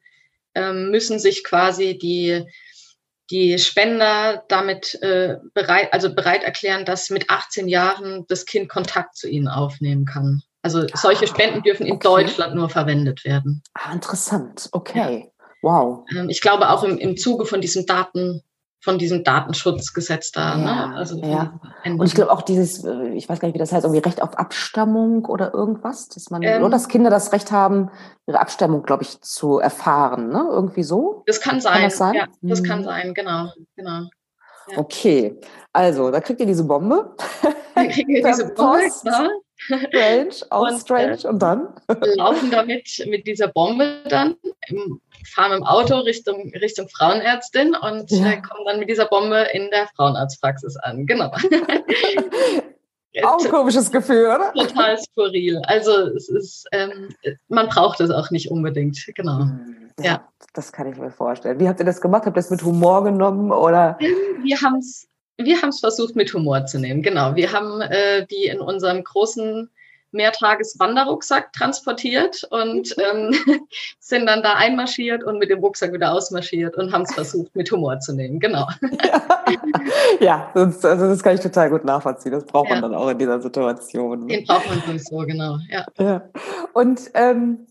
[0.53, 2.45] ähm, müssen sich quasi die,
[3.31, 9.15] die Spender damit äh, bereit, also bereit erklären, dass mit 18 Jahren das Kind Kontakt
[9.15, 10.43] zu ihnen aufnehmen kann.
[10.61, 12.07] Also solche ah, Spenden dürfen in okay.
[12.07, 13.63] Deutschland nur verwendet werden.
[13.73, 14.69] Ah, interessant.
[14.73, 15.31] Okay.
[15.61, 16.05] Wow.
[16.15, 18.43] Ähm, ich glaube auch im, im Zuge von diesem Daten,
[18.81, 20.55] von diesem Datenschutzgesetz da.
[20.55, 20.65] Ne?
[20.65, 20.95] Ja, ne?
[20.95, 21.59] also ja.
[21.85, 24.21] Und ich glaube auch dieses, äh, ich weiß gar nicht, wie das heißt, irgendwie Recht
[24.23, 27.91] auf Abstammung oder irgendwas, dass man, ähm, nur dass Kinder das Recht haben,
[28.25, 30.47] ihre Abstammung, glaube ich, zu erfahren, ne?
[30.49, 31.23] Irgendwie so?
[31.27, 31.73] Das kann sein.
[31.73, 32.13] Kann das sein?
[32.15, 32.65] Ja, das hm.
[32.65, 34.07] kann sein, genau, genau.
[34.69, 34.77] Ja.
[34.77, 35.39] Okay,
[35.73, 37.15] also da kriegt ihr diese Bombe.
[37.73, 39.29] Da kriegt ihr diese Bombe, genau.
[39.65, 41.17] Strange, auch und, strange.
[41.23, 41.69] Äh, und dann?
[42.15, 44.35] laufen damit mit dieser Bombe dann
[45.33, 48.31] fahren im Auto Richtung, Richtung Frauenärztin und ja.
[48.31, 51.05] äh, kommen dann mit dieser Bombe in der Frauenarztpraxis an.
[51.05, 51.31] Genau.
[53.23, 54.53] Auch ein komisches Gefühl, oder?
[54.53, 55.61] Total skurril.
[55.65, 57.09] Also es ist, ähm,
[57.49, 59.39] man braucht es auch nicht unbedingt, genau.
[59.39, 61.59] Hm, ja, ja, Das kann ich mir vorstellen.
[61.59, 62.25] Wie habt ihr das gemacht?
[62.25, 63.97] Habt ihr das mit Humor genommen oder?
[63.99, 65.07] Wir haben es
[65.45, 67.35] wir versucht mit Humor zu nehmen, genau.
[67.35, 69.69] Wir haben äh, die in unserem großen
[70.11, 73.33] Mehrtages-Wanderrucksack transportiert und ähm,
[73.99, 77.71] sind dann da einmarschiert und mit dem Rucksack wieder ausmarschiert und haben es versucht, mit
[77.71, 78.39] Humor zu nehmen.
[78.39, 78.67] Genau.
[80.19, 82.31] ja, das, also das kann ich total gut nachvollziehen.
[82.31, 82.75] Das braucht ja.
[82.75, 84.27] man dann auch in dieser Situation.
[84.27, 85.57] Den braucht man so, genau.
[85.69, 85.85] Ja.
[85.97, 86.29] ja.
[86.73, 87.67] Und ähm,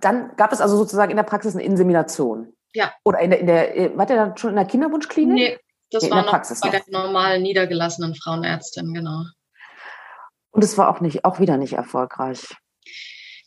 [0.00, 2.52] dann gab es also sozusagen in der Praxis eine Insemination.
[2.74, 2.92] Ja.
[3.04, 5.34] Oder in der, in der war der dann schon in der Kinderwunschklinik?
[5.34, 5.58] Nee,
[5.96, 6.84] das nee, war noch Praxis bei noch.
[6.84, 9.24] der normalen niedergelassenen Frauenärztin, genau.
[10.50, 12.56] Und es war auch nicht, auch wieder nicht erfolgreich.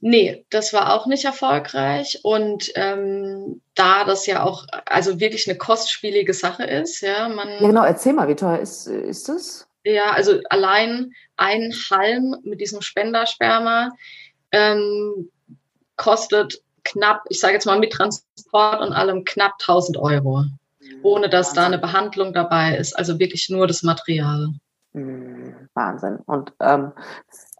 [0.01, 2.19] Nee, das war auch nicht erfolgreich.
[2.23, 7.49] Und ähm, da das ja auch also wirklich eine kostspielige Sache ist, ja, man.
[7.49, 9.67] Ja, genau, erzähl mal, wie teuer ist, ist es?
[9.83, 13.89] Ja, also allein ein Halm mit diesem Spendersperma
[14.51, 15.29] ähm,
[15.95, 20.45] kostet knapp, ich sage jetzt mal mit Transport und allem knapp 1000 Euro,
[21.03, 22.93] ohne dass da eine Behandlung dabei ist.
[22.97, 24.49] Also wirklich nur das Material.
[24.93, 26.17] Hm, Wahnsinn.
[26.25, 26.91] Und ähm,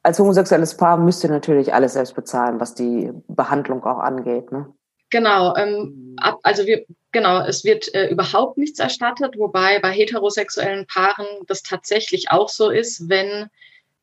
[0.04, 4.52] als homosexuelles Paar müsst ihr natürlich alles selbst bezahlen, was die Behandlung auch angeht.
[4.52, 4.74] Ne?
[5.10, 10.86] Genau, ähm, ab, also wir, genau, es wird äh, überhaupt nichts erstattet, wobei bei heterosexuellen
[10.88, 13.50] Paaren das tatsächlich auch so ist, wenn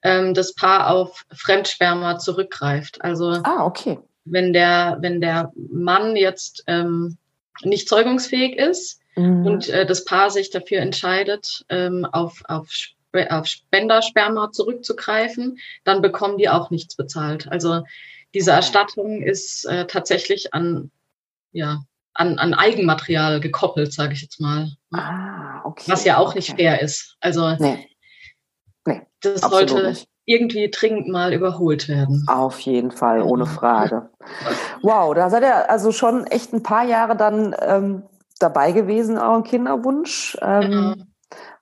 [0.03, 3.03] ähm, das Paar auf Fremdsperma zurückgreift.
[3.03, 3.99] Also ah, okay.
[4.25, 7.17] wenn der, wenn der Mann jetzt ähm,
[7.63, 9.47] nicht zeugungsfähig ist mhm.
[9.47, 12.69] und äh, das Paar sich dafür entscheidet, ähm, auf, auf
[13.31, 17.51] auf Spendersperma zurückzugreifen, dann bekommen die auch nichts bezahlt.
[17.51, 17.83] Also
[18.35, 20.91] diese Erstattung ist äh, tatsächlich an,
[21.53, 24.73] ja, an, an Eigenmaterial gekoppelt, sage ich jetzt mal.
[24.93, 25.91] Ah, okay.
[25.91, 27.17] Was ja auch nicht fair ist.
[27.21, 27.89] Also nee.
[28.87, 30.09] Nee, das sollte nicht.
[30.25, 32.25] irgendwie dringend mal überholt werden.
[32.29, 34.11] Auf jeden Fall, ohne Frage.
[34.83, 38.03] Wow, da seid ihr also schon echt ein paar Jahre dann ähm,
[38.39, 40.37] dabei gewesen, euren Kinderwunsch.
[40.41, 40.95] Ähm, ja.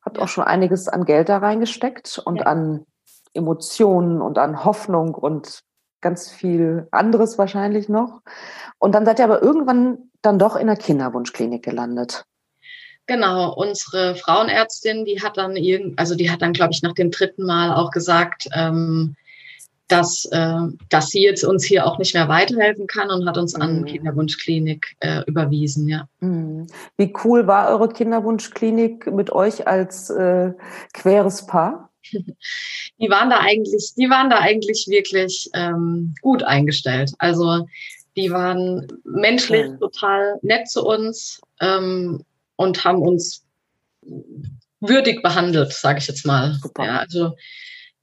[0.02, 2.44] Habt auch schon einiges an Geld da reingesteckt und ja.
[2.44, 2.86] an
[3.32, 5.62] Emotionen und an Hoffnung und
[6.00, 8.20] ganz viel anderes wahrscheinlich noch.
[8.78, 12.24] Und dann seid ihr aber irgendwann dann doch in der Kinderwunschklinik gelandet.
[13.06, 17.10] Genau, unsere Frauenärztin, die hat dann irgend, also die hat dann, glaube ich, nach dem
[17.10, 19.16] dritten Mal auch gesagt, ähm,
[19.88, 23.54] dass, äh, dass sie jetzt uns hier auch nicht mehr weiterhelfen kann und hat uns
[23.54, 23.84] an mhm.
[23.84, 26.08] Kinderwunschklinik äh, überwiesen, ja.
[26.20, 26.66] Mhm.
[26.96, 30.52] Wie cool war eure Kinderwunschklinik mit euch als äh,
[30.92, 31.90] queres Paar?
[32.12, 37.12] Die waren da eigentlich, die waren da eigentlich wirklich ähm, gut eingestellt.
[37.18, 37.66] Also
[38.16, 39.80] die waren menschlich mhm.
[39.80, 42.24] total nett zu uns ähm,
[42.56, 43.44] und haben uns
[44.80, 46.54] würdig behandelt, sage ich jetzt mal.
[46.62, 46.84] Super.
[46.84, 47.34] Ja, also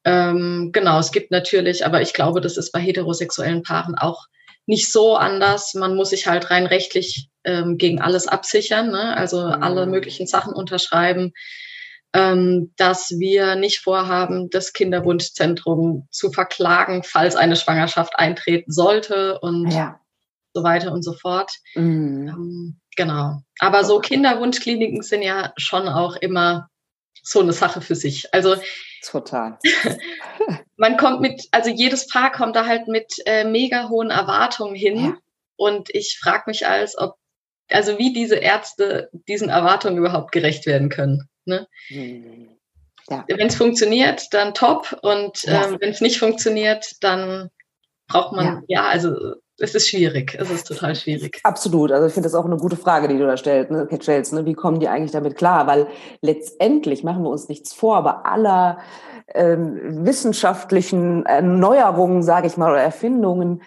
[0.04, 4.26] ähm, genau, es gibt natürlich, aber ich glaube, das ist bei heterosexuellen Paaren auch
[4.66, 5.74] nicht so anders.
[5.74, 9.16] Man muss sich halt rein rechtlich ähm, gegen alles absichern, ne?
[9.16, 9.64] also mhm.
[9.64, 11.34] alle möglichen Sachen unterschreiben,
[12.14, 19.72] ähm, dass wir nicht vorhaben, das Kinderwunschzentrum zu verklagen, falls eine Schwangerschaft eintreten sollte und
[19.72, 20.00] ja.
[20.54, 21.52] so weiter und so fort.
[21.76, 22.28] Mhm.
[22.28, 23.42] Ähm, genau.
[23.60, 26.68] Aber so Kinderwunschkliniken sind ja schon auch immer
[27.24, 28.34] so eine Sache für sich.
[28.34, 28.56] Also
[29.04, 29.58] Total.
[30.78, 35.00] man kommt mit, also jedes Paar kommt da halt mit äh, mega hohen Erwartungen hin.
[35.00, 35.18] Ja.
[35.56, 37.16] Und ich frage mich als, ob,
[37.70, 41.30] also wie diese Ärzte diesen Erwartungen überhaupt gerecht werden können.
[41.46, 41.68] Ne?
[41.90, 43.26] Ja.
[43.28, 44.98] Wenn es funktioniert, dann top.
[45.02, 45.68] Und ja.
[45.68, 47.50] ähm, wenn es nicht funktioniert, dann
[48.08, 50.36] braucht man, ja, ja also es ist schwierig.
[50.40, 51.40] Es ist total schwierig.
[51.44, 51.92] Absolut.
[51.92, 53.72] Also ich finde das auch eine gute Frage, die du da stellst.
[53.72, 53.88] Ne?
[54.02, 54.46] stellst ne?
[54.46, 55.68] Wie kommen die eigentlich damit klar?
[55.68, 55.88] Weil
[56.22, 58.80] letztendlich machen wir uns nichts vor, aber aller
[59.34, 63.62] ähm, wissenschaftlichen Erneuerungen, sage ich mal, oder Erfindungen,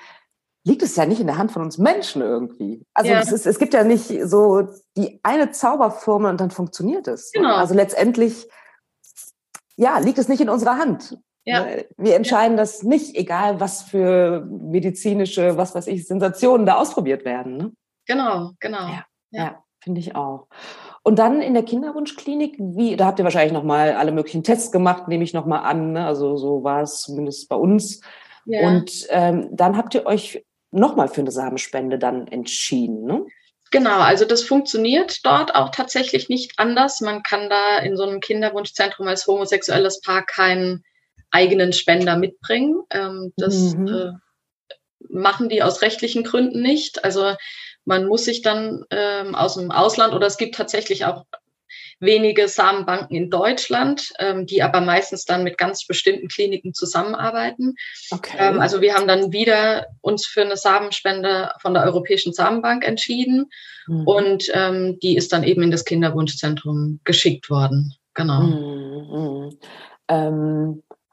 [0.65, 2.85] liegt es ja nicht in der Hand von uns Menschen irgendwie.
[2.95, 3.21] Also ja.
[3.21, 7.31] es, ist, es gibt ja nicht so die eine Zauberformel und dann funktioniert es.
[7.33, 7.55] Genau.
[7.55, 8.49] Also letztendlich,
[9.77, 11.19] ja, liegt es nicht in unserer Hand.
[11.45, 11.67] Ja.
[11.97, 12.63] Wir entscheiden ja.
[12.63, 17.57] das nicht, egal was für medizinische, was weiß ich, Sensationen da ausprobiert werden.
[17.57, 17.73] Ne?
[18.07, 18.89] Genau, genau.
[18.89, 19.65] Ja, ja.
[19.83, 20.47] finde ich auch.
[21.03, 25.07] Und dann in der Kinderwunschklinik, wie, da habt ihr wahrscheinlich nochmal alle möglichen Tests gemacht,
[25.07, 25.93] nehme ich nochmal an.
[25.93, 26.07] Ne?
[26.07, 28.01] Also so war es zumindest bei uns.
[28.47, 28.67] Ja.
[28.67, 33.27] Und ähm, dann habt ihr euch nochmal für eine Samenspende dann entschieden, ne?
[33.71, 37.01] Genau, also das funktioniert dort auch tatsächlich nicht anders.
[37.01, 40.85] Man kann da in so einem Kinderwunschzentrum als homosexuelles Paar keinen
[41.35, 42.83] eigenen Spender mitbringen.
[42.91, 43.89] Ähm, das mhm.
[43.89, 44.13] äh,
[45.09, 47.05] machen die aus rechtlichen Gründen nicht.
[47.05, 47.35] Also
[47.85, 51.25] man muss sich dann ähm, aus dem Ausland oder es gibt tatsächlich auch
[52.01, 57.75] wenige Samenbanken in Deutschland, ähm, die aber meistens dann mit ganz bestimmten Kliniken zusammenarbeiten.
[58.11, 58.37] Okay.
[58.39, 63.51] Ähm, also wir haben dann wieder uns für eine Samenspende von der Europäischen Samenbank entschieden
[63.87, 64.07] mhm.
[64.07, 67.95] und ähm, die ist dann eben in das Kinderwunschzentrum geschickt worden.
[68.15, 68.41] Genau.
[68.41, 69.59] Mhm.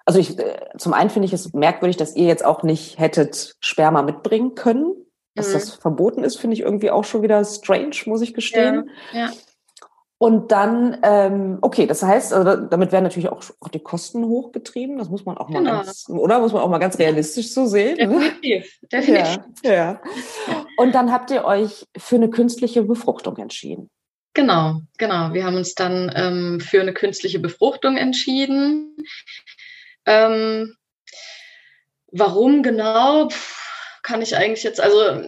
[0.06, 3.56] Also ich, äh, zum einen finde ich es merkwürdig, dass ihr jetzt auch nicht hättet
[3.60, 4.94] Sperma mitbringen können.
[5.36, 5.54] Dass mhm.
[5.54, 8.90] das verboten ist, finde ich irgendwie auch schon wieder strange, muss ich gestehen.
[9.14, 9.32] Ja, ja.
[10.18, 15.00] Und dann, ähm, okay, das heißt, also damit werden natürlich auch, auch die Kosten hochgetrieben.
[15.00, 15.78] Das muss man auch mal genau.
[15.78, 17.98] ganz, oder muss man auch mal ganz realistisch so sehen.
[17.98, 18.20] Ne?
[18.20, 19.40] Definitiv, definitiv.
[19.64, 20.02] Ja, ja.
[20.78, 23.90] Und dann habt ihr euch für eine künstliche Befruchtung entschieden.
[24.34, 25.34] Genau, genau.
[25.34, 28.96] Wir haben uns dann ähm, für eine künstliche Befruchtung entschieden.
[30.06, 30.76] Ähm,
[32.12, 33.30] warum genau?
[34.04, 35.22] kann ich eigentlich jetzt, also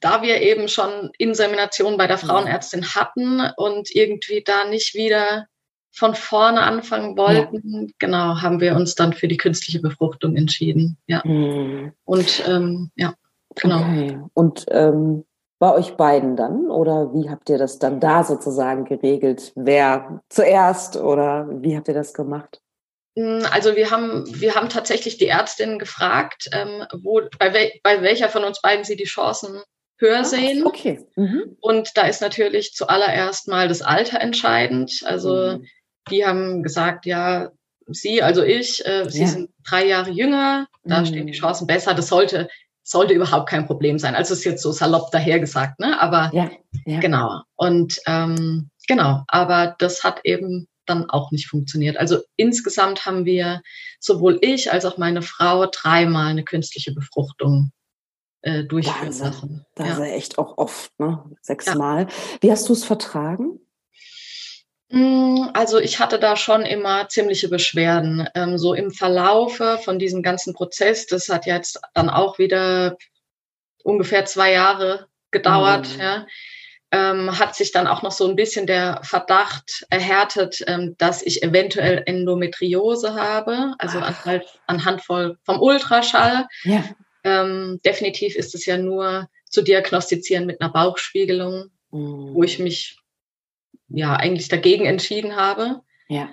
[0.00, 5.46] da wir eben schon Insemination bei der Frauenärztin hatten und irgendwie da nicht wieder
[5.92, 7.92] von vorne anfangen wollten, ja.
[7.98, 10.98] genau, haben wir uns dann für die künstliche Befruchtung entschieden.
[11.06, 11.22] Ja.
[11.24, 11.92] Mhm.
[12.04, 13.14] Und ähm, ja,
[13.54, 13.80] genau.
[13.80, 14.18] Okay.
[14.34, 15.24] Und ähm,
[15.58, 16.70] bei euch beiden dann?
[16.70, 19.52] Oder wie habt ihr das dann da sozusagen geregelt?
[19.56, 22.60] Wer zuerst oder wie habt ihr das gemacht?
[23.18, 28.00] Hm, also wir haben, wir haben tatsächlich die Ärztin gefragt, ähm, wo, bei, wel, bei
[28.00, 29.60] welcher von uns beiden sie die Chancen
[29.98, 30.64] höher ah, sehen.
[30.64, 31.04] Okay.
[31.16, 31.56] Mhm.
[31.60, 35.02] Und da ist natürlich zuallererst mal das Alter entscheidend.
[35.04, 35.66] Also mhm.
[36.10, 37.50] die haben gesagt, ja,
[37.88, 39.26] sie, also ich, äh, sie ja.
[39.26, 41.06] sind drei Jahre jünger, da mhm.
[41.06, 41.94] stehen die Chancen besser.
[41.94, 42.48] Das sollte,
[42.84, 44.14] sollte überhaupt kein Problem sein.
[44.14, 46.00] Also ist jetzt so salopp dahergesagt, ne?
[46.00, 46.48] Aber ja.
[46.86, 47.00] Ja.
[47.00, 47.40] genau.
[47.56, 51.96] Und ähm, genau, aber das hat eben dann auch nicht funktioniert.
[51.96, 53.62] Also insgesamt haben wir
[54.00, 57.72] sowohl ich als auch meine Frau dreimal eine künstliche Befruchtung
[58.42, 59.66] äh, durchführen lassen.
[59.74, 59.94] Das ja.
[59.94, 61.24] ist echt auch oft, ne?
[61.42, 62.02] Sechsmal.
[62.02, 62.08] Ja.
[62.40, 63.60] Wie hast du es vertragen?
[64.90, 68.28] Mm, also ich hatte da schon immer ziemliche Beschwerden.
[68.34, 72.96] Ähm, so im Verlaufe von diesem ganzen Prozess, das hat jetzt dann auch wieder
[73.82, 76.00] ungefähr zwei Jahre gedauert, mhm.
[76.00, 76.26] ja
[76.90, 81.42] ähm, hat sich dann auch noch so ein bisschen der Verdacht erhärtet, ähm, dass ich
[81.42, 86.46] eventuell Endometriose habe, also anhand, anhand vom Ultraschall.
[86.64, 86.84] Ja.
[87.24, 92.34] Ähm, definitiv ist es ja nur zu diagnostizieren mit einer Bauchspiegelung, mhm.
[92.34, 92.98] wo ich mich
[93.88, 95.82] ja eigentlich dagegen entschieden habe.
[96.08, 96.30] Ja.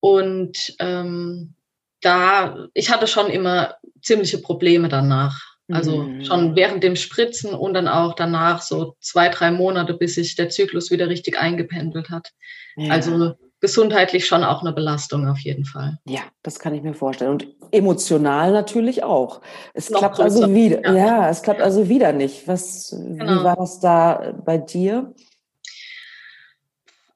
[0.00, 1.54] Und ähm,
[2.00, 5.49] da, ich hatte schon immer ziemliche Probleme danach.
[5.72, 6.24] Also mhm.
[6.24, 10.48] schon während dem Spritzen und dann auch danach so zwei, drei Monate, bis sich der
[10.48, 12.28] Zyklus wieder richtig eingependelt hat.
[12.76, 12.92] Ja.
[12.92, 15.98] Also gesundheitlich schon auch eine Belastung auf jeden Fall.
[16.06, 17.30] Ja, das kann ich mir vorstellen.
[17.30, 19.42] Und emotional natürlich auch.
[19.74, 20.42] Es Noch klappt größer.
[20.42, 20.82] also wieder.
[20.84, 20.94] Ja.
[20.94, 21.30] ja.
[21.30, 22.48] es klappt also wieder nicht.
[22.48, 23.40] Was, genau.
[23.40, 25.14] wie war das da bei dir?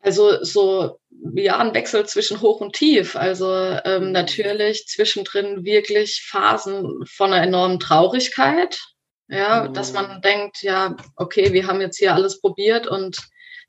[0.05, 1.01] Also so
[1.35, 3.17] ja ein Wechsel zwischen hoch und tief.
[3.17, 4.13] Also ähm, mhm.
[4.13, 8.79] natürlich zwischendrin wirklich Phasen von einer enormen Traurigkeit.
[9.29, 9.73] Ja, mhm.
[9.73, 13.17] dass man denkt, ja, okay, wir haben jetzt hier alles probiert und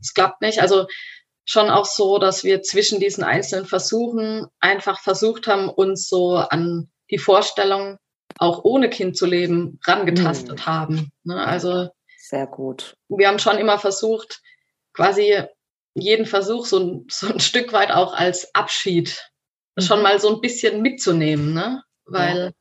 [0.01, 0.61] es klappt nicht.
[0.61, 0.87] Also
[1.45, 6.91] schon auch so, dass wir zwischen diesen einzelnen Versuchen einfach versucht haben, uns so an
[7.09, 7.97] die Vorstellung,
[8.37, 10.65] auch ohne Kind zu leben, rangetastet mhm.
[10.65, 11.11] haben.
[11.23, 11.41] Ne?
[11.41, 12.97] Also sehr gut.
[13.07, 14.41] Wir haben schon immer versucht,
[14.93, 15.41] quasi
[15.95, 19.31] jeden Versuch so, so ein Stück weit auch als Abschied
[19.75, 19.81] mhm.
[19.81, 21.83] schon mal so ein bisschen mitzunehmen, ne?
[22.05, 22.53] Weil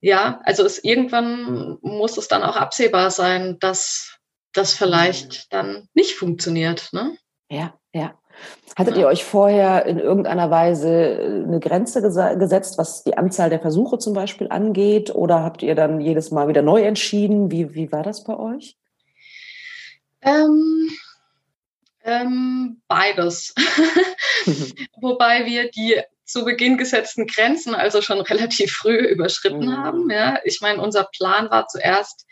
[0.00, 4.18] ja, ja also es irgendwann muss es dann auch absehbar sein, dass
[4.52, 5.46] das vielleicht mhm.
[5.50, 7.16] dann nicht funktioniert, ne?
[7.48, 8.14] Ja, ja.
[8.76, 13.60] Hattet ihr euch vorher in irgendeiner Weise äh, eine Grenze gesetzt, was die Anzahl der
[13.60, 15.14] Versuche zum Beispiel angeht?
[15.14, 17.50] Oder habt ihr dann jedes Mal wieder neu entschieden?
[17.50, 18.76] Wie, wie war das bei euch?
[20.20, 20.90] Ähm,
[22.06, 23.54] ähm, beides.
[25.00, 29.76] Wobei wir die zu Beginn gesetzten Grenzen also schon relativ früh überschritten mhm.
[29.76, 30.10] haben.
[30.10, 30.38] Ja.
[30.44, 32.26] Ich meine, unser Plan war zuerst,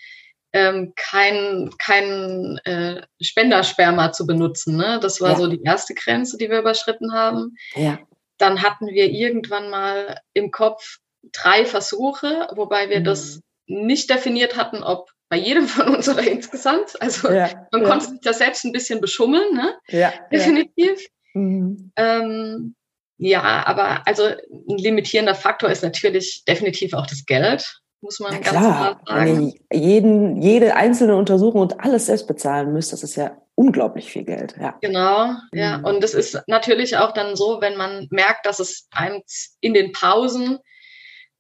[0.53, 4.77] ähm, kein, kein äh, Spendersperma zu benutzen.
[4.77, 5.01] Ne?
[5.03, 5.37] Das war ja.
[5.37, 7.57] so die erste Grenze, die wir überschritten haben.
[7.75, 7.99] Ja.
[8.39, 10.99] Dann hatten wir irgendwann mal im Kopf
[11.33, 13.05] drei Versuche, wobei wir mhm.
[13.05, 16.95] das nicht definiert hatten, ob bei jedem von uns oder insgesamt.
[17.01, 17.89] Also ja, man ja.
[17.89, 19.75] konnte sich das selbst ein bisschen beschummeln, ne?
[19.89, 20.13] Ja.
[20.31, 21.09] Definitiv.
[21.35, 21.91] Mhm.
[21.97, 22.77] Ähm,
[23.19, 28.39] ja, aber also ein limitierender Faktor ist natürlich definitiv auch das Geld muss man ja,
[28.39, 29.27] ganz klar sagen.
[29.27, 34.13] Wenn ihr jeden, jede einzelne Untersuchung und alles selbst bezahlen müsst, das ist ja unglaublich
[34.13, 34.55] viel Geld.
[34.61, 34.77] Ja.
[34.83, 35.79] Genau, ja.
[35.79, 35.85] Mhm.
[35.85, 39.23] Und es ist natürlich auch dann so, wenn man merkt, dass es einem
[39.61, 40.59] in den Pausen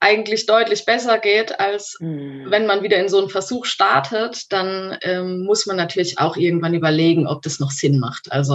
[0.05, 2.44] eigentlich deutlich besser geht, als mhm.
[2.50, 6.74] wenn man wieder in so einen Versuch startet, dann ähm, muss man natürlich auch irgendwann
[6.74, 8.30] überlegen, ob das noch Sinn macht.
[8.30, 8.55] Also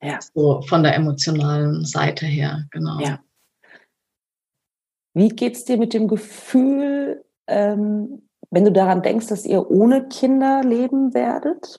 [0.00, 0.18] ja.
[0.34, 2.98] so von der emotionalen Seite her, genau.
[2.98, 3.20] Ja.
[5.12, 10.08] Wie geht es dir mit dem Gefühl, ähm, wenn du daran denkst, dass ihr ohne
[10.08, 11.78] Kinder leben werdet?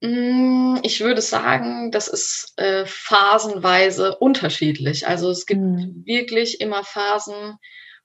[0.00, 5.06] Mm, ich würde sagen, das ist äh, phasenweise unterschiedlich.
[5.06, 6.02] Also es gibt mhm.
[6.04, 7.56] wirklich immer Phasen,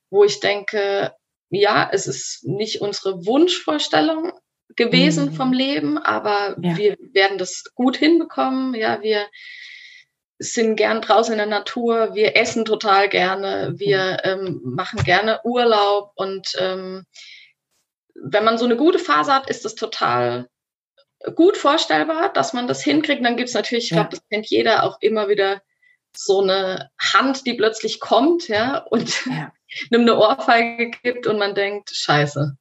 [0.10, 1.14] wo ich denke,
[1.50, 4.32] ja, es ist nicht unsere Wunschvorstellung
[4.76, 5.34] gewesen mhm.
[5.34, 6.78] vom Leben, aber ja.
[6.78, 8.74] wir werden das gut hinbekommen.
[8.74, 9.28] Ja, wir
[10.39, 16.14] sind gern draußen in der Natur, wir essen total gerne, wir ähm, machen gerne Urlaub
[16.16, 17.06] und ähm,
[18.16, 20.48] wenn man so eine gute Phase hat, ist es total
[21.36, 23.24] gut vorstellbar, dass man das hinkriegt.
[23.24, 25.61] Dann gibt es natürlich, ich glaube, das kennt jeder auch immer wieder
[26.15, 29.51] so eine Hand, die plötzlich kommt, ja, und ja.
[29.89, 32.57] nimmt eine Ohrfeige gibt und man denkt, scheiße.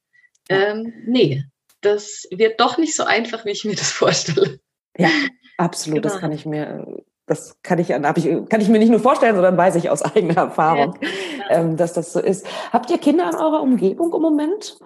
[0.49, 1.43] Ähm, nee,
[1.81, 4.59] das wird doch nicht so einfach, wie ich mir das vorstelle.
[4.97, 5.09] Ja,
[5.57, 6.01] absolut.
[6.01, 6.13] Genau.
[6.13, 9.55] Das kann ich mir das kann ich, ich, kann ich mir nicht nur vorstellen, sondern
[9.55, 12.45] weiß ich aus eigener Erfahrung, ja, ähm, dass das so ist.
[12.73, 14.77] Habt ihr Kinder in eurer Umgebung im Moment?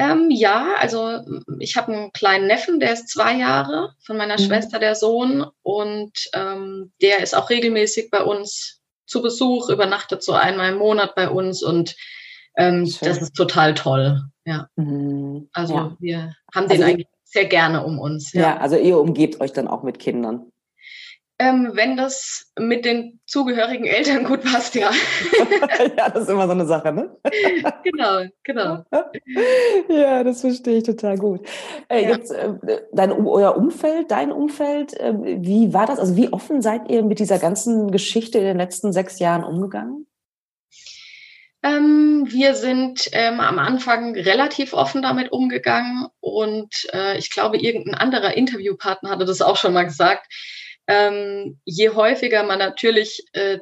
[0.00, 1.20] Ähm, ja, also
[1.58, 4.44] ich habe einen kleinen Neffen, der ist zwei Jahre, von meiner mhm.
[4.44, 10.32] Schwester der Sohn und ähm, der ist auch regelmäßig bei uns zu Besuch, übernachtet so
[10.32, 11.96] einmal im Monat bei uns und
[12.56, 14.22] ähm, das ist total toll.
[14.44, 14.68] Ja.
[14.76, 15.50] Mhm.
[15.52, 15.96] Also ja.
[16.00, 18.32] wir haben den also, eigentlich sehr gerne um uns.
[18.32, 18.42] Ja.
[18.42, 20.50] ja, also ihr umgebt euch dann auch mit Kindern
[21.40, 24.90] ähm, wenn das mit den zugehörigen Eltern gut passt, ja.
[25.96, 27.16] ja, das ist immer so eine Sache, ne?
[27.82, 28.84] genau, genau.
[29.88, 31.40] ja, das verstehe ich total gut.
[31.88, 32.10] Äh, ja.
[32.10, 32.52] Jetzt äh,
[32.92, 35.98] dein, euer Umfeld, dein Umfeld, äh, wie war das?
[35.98, 40.06] Also wie offen seid ihr mit dieser ganzen Geschichte in den letzten sechs Jahren umgegangen?
[41.62, 47.94] Ähm, wir sind ähm, am Anfang relativ offen damit umgegangen und äh, ich glaube, irgendein
[47.94, 50.26] anderer Interviewpartner hatte das auch schon mal gesagt
[50.90, 53.58] ähm, je häufiger man natürlich äh,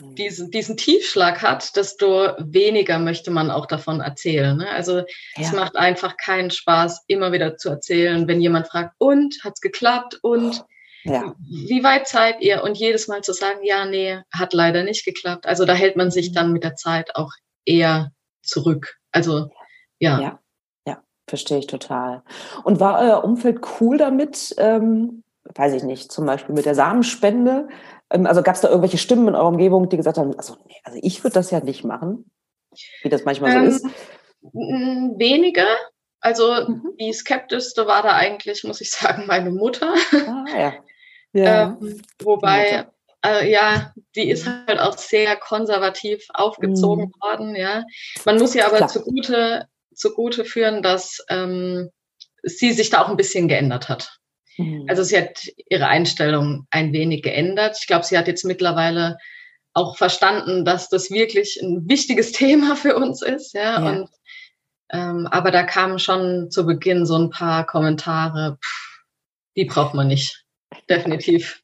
[0.00, 0.14] mhm.
[0.14, 4.56] diesen, diesen Tiefschlag hat, desto weniger möchte man auch davon erzählen.
[4.56, 4.68] Ne?
[4.70, 5.04] Also ja.
[5.36, 10.18] es macht einfach keinen Spaß, immer wieder zu erzählen, wenn jemand fragt, und hat's geklappt
[10.22, 10.64] und
[11.04, 11.34] ja.
[11.40, 12.62] wie weit seid ihr?
[12.62, 15.46] Und jedes Mal zu sagen, ja, nee, hat leider nicht geklappt.
[15.46, 16.34] Also da hält man sich mhm.
[16.34, 17.32] dann mit der Zeit auch
[17.64, 18.12] eher
[18.42, 18.98] zurück.
[19.10, 19.50] Also
[19.98, 20.20] ja.
[20.20, 20.40] Ja,
[20.86, 22.22] ja verstehe ich total.
[22.64, 24.54] Und war euer Umfeld cool damit?
[24.58, 25.22] Ähm,
[25.54, 27.68] weiß ich nicht, zum Beispiel mit der Samenspende?
[28.10, 30.76] Ähm, also gab es da irgendwelche Stimmen in eurer Umgebung, die gesagt haben, also, nee,
[30.84, 32.30] also ich würde das ja nicht machen,
[33.02, 33.94] wie das manchmal ähm, so ist?
[34.42, 35.66] Wenige.
[36.20, 36.96] Also mhm.
[37.00, 39.94] die skeptischste war da eigentlich, muss ich sagen, meine Mutter.
[40.12, 40.74] Ah, ja.
[41.32, 41.76] ja.
[41.80, 42.86] ähm, wobei,
[43.24, 47.20] äh, ja, die ist halt auch sehr konservativ aufgezogen mhm.
[47.20, 47.84] worden, ja.
[48.24, 48.88] Man muss ja aber Klar.
[48.88, 51.90] zugute, zugute führen, dass ähm,
[52.42, 54.18] sie sich da auch ein bisschen geändert hat.
[54.56, 54.86] Mhm.
[54.88, 57.76] Also sie hat ihre Einstellung ein wenig geändert.
[57.80, 59.18] Ich glaube, sie hat jetzt mittlerweile
[59.74, 63.80] auch verstanden, dass das wirklich ein wichtiges Thema für uns ist, ja.
[63.80, 63.90] ja.
[63.90, 64.08] Und
[64.94, 69.04] ähm, aber da kamen schon zu Beginn so ein paar Kommentare, pff,
[69.56, 70.44] die braucht man nicht.
[70.88, 71.62] Definitiv.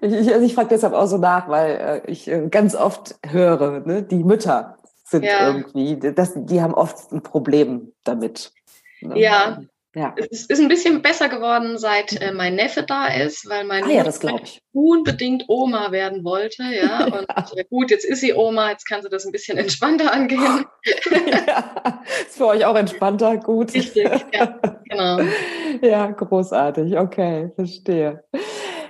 [0.00, 3.80] Ich, also ich frage deshalb auch so nach, weil äh, ich äh, ganz oft höre,
[3.80, 5.48] ne, die Mütter sind ja.
[5.48, 8.52] irgendwie, das, die haben oft ein Problem damit.
[9.00, 9.18] Ne?
[9.18, 9.60] Ja,
[9.96, 10.14] ja.
[10.30, 13.88] Es ist ein bisschen besser geworden, seit äh, mein Neffe da ist, weil mein ah,
[13.88, 14.60] ja, das ich.
[14.72, 16.64] unbedingt Oma werden wollte.
[16.64, 17.62] Ja, und ja.
[17.70, 20.66] gut, jetzt ist sie Oma, jetzt kann sie das ein bisschen entspannter angehen.
[21.46, 23.72] ja, ist für euch auch entspannter, gut.
[23.72, 25.20] Richtig, ja, genau.
[25.82, 28.22] Ja, großartig, okay, verstehe.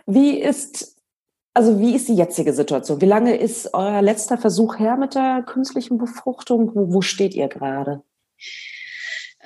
[0.06, 0.96] Wie ist,
[1.54, 3.00] also wie ist die jetzige Situation?
[3.00, 6.74] Wie lange ist euer letzter Versuch her mit der künstlichen Befruchtung?
[6.74, 8.02] Wo, wo steht ihr gerade?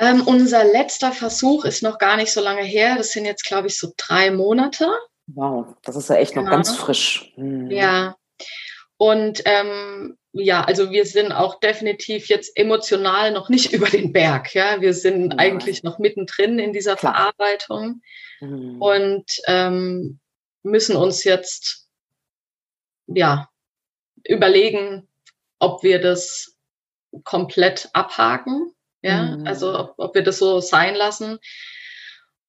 [0.01, 2.96] Ähm, unser letzter Versuch ist noch gar nicht so lange her.
[2.96, 4.88] Das sind jetzt, glaube ich, so drei Monate.
[5.26, 6.57] Wow, das ist ja echt noch genau.
[6.57, 7.32] ganz frisch.
[7.36, 7.70] Mhm.
[7.70, 8.16] Ja.
[8.96, 14.55] Und ähm, ja, also wir sind auch definitiv jetzt emotional noch nicht über den Berg.
[14.55, 15.38] Ja, wir sind ja.
[15.38, 17.12] eigentlich noch mittendrin in dieser Klar.
[17.14, 18.01] Verarbeitung
[18.40, 18.80] mhm.
[18.80, 20.18] und ähm,
[20.62, 21.88] müssen uns jetzt
[23.07, 23.51] ja
[24.24, 25.07] überlegen,
[25.59, 26.57] ob wir das
[27.24, 28.72] komplett abhaken
[29.03, 29.46] ja, mhm.
[29.46, 31.38] also ob, ob wir das so sein lassen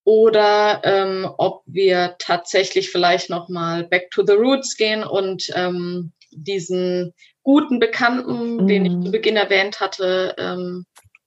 [0.03, 6.11] oder ähm, ob wir tatsächlich vielleicht noch mal back to the roots gehen und ähm,
[6.31, 8.67] diesen guten Bekannten, mhm.
[8.67, 9.11] den ich zu mhm.
[9.11, 10.85] Beginn erwähnt hatte, ähm,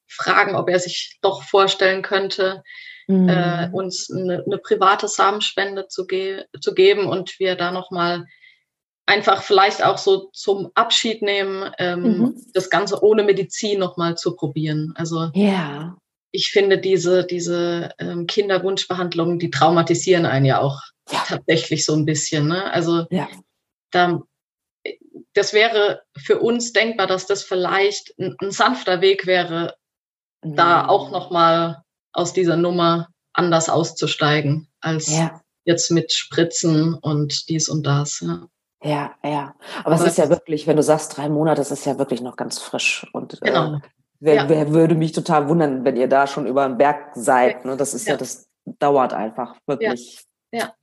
[0.09, 2.63] fragen, ob er sich doch vorstellen könnte,
[3.07, 3.29] mhm.
[3.29, 8.25] äh, uns eine, eine, private Samenspende zu, ge zu geben und wir da noch mal
[9.07, 12.47] einfach vielleicht auch so zum Abschied nehmen, ähm, mhm.
[12.55, 14.93] das Ganze ohne Medizin nochmal zu probieren.
[14.97, 15.97] Also ja.
[16.31, 20.81] ich finde diese, diese ähm, Kinderwunschbehandlungen, die traumatisieren einen ja auch
[21.11, 21.23] ja.
[21.27, 22.49] tatsächlich so ein bisschen.
[22.49, 22.73] Ne?
[22.73, 23.29] Also ja.
[23.91, 24.23] da,
[25.35, 29.75] das wäre für uns denkbar, dass das vielleicht ein, ein sanfter Weg wäre,
[30.43, 30.57] mhm.
[30.57, 31.83] da auch nochmal
[32.13, 35.43] aus dieser Nummer anders auszusteigen als ja.
[35.65, 38.21] jetzt mit Spritzen und dies und das.
[38.21, 38.47] Ja.
[38.85, 39.55] Ja, ja.
[39.81, 42.21] Aber, Aber es ist ja wirklich, wenn du sagst drei Monate, das ist ja wirklich
[42.21, 43.07] noch ganz frisch.
[43.13, 43.77] Und äh, genau.
[43.77, 43.79] äh,
[44.21, 44.49] wer, ja.
[44.49, 47.65] wer würde mich total wundern, wenn ihr da schon über den Berg seid.
[47.65, 47.77] Ne?
[47.77, 48.13] Das ist ja.
[48.13, 50.25] ja das dauert einfach wirklich.
[50.53, 50.61] Ja.
[50.61, 50.75] ja.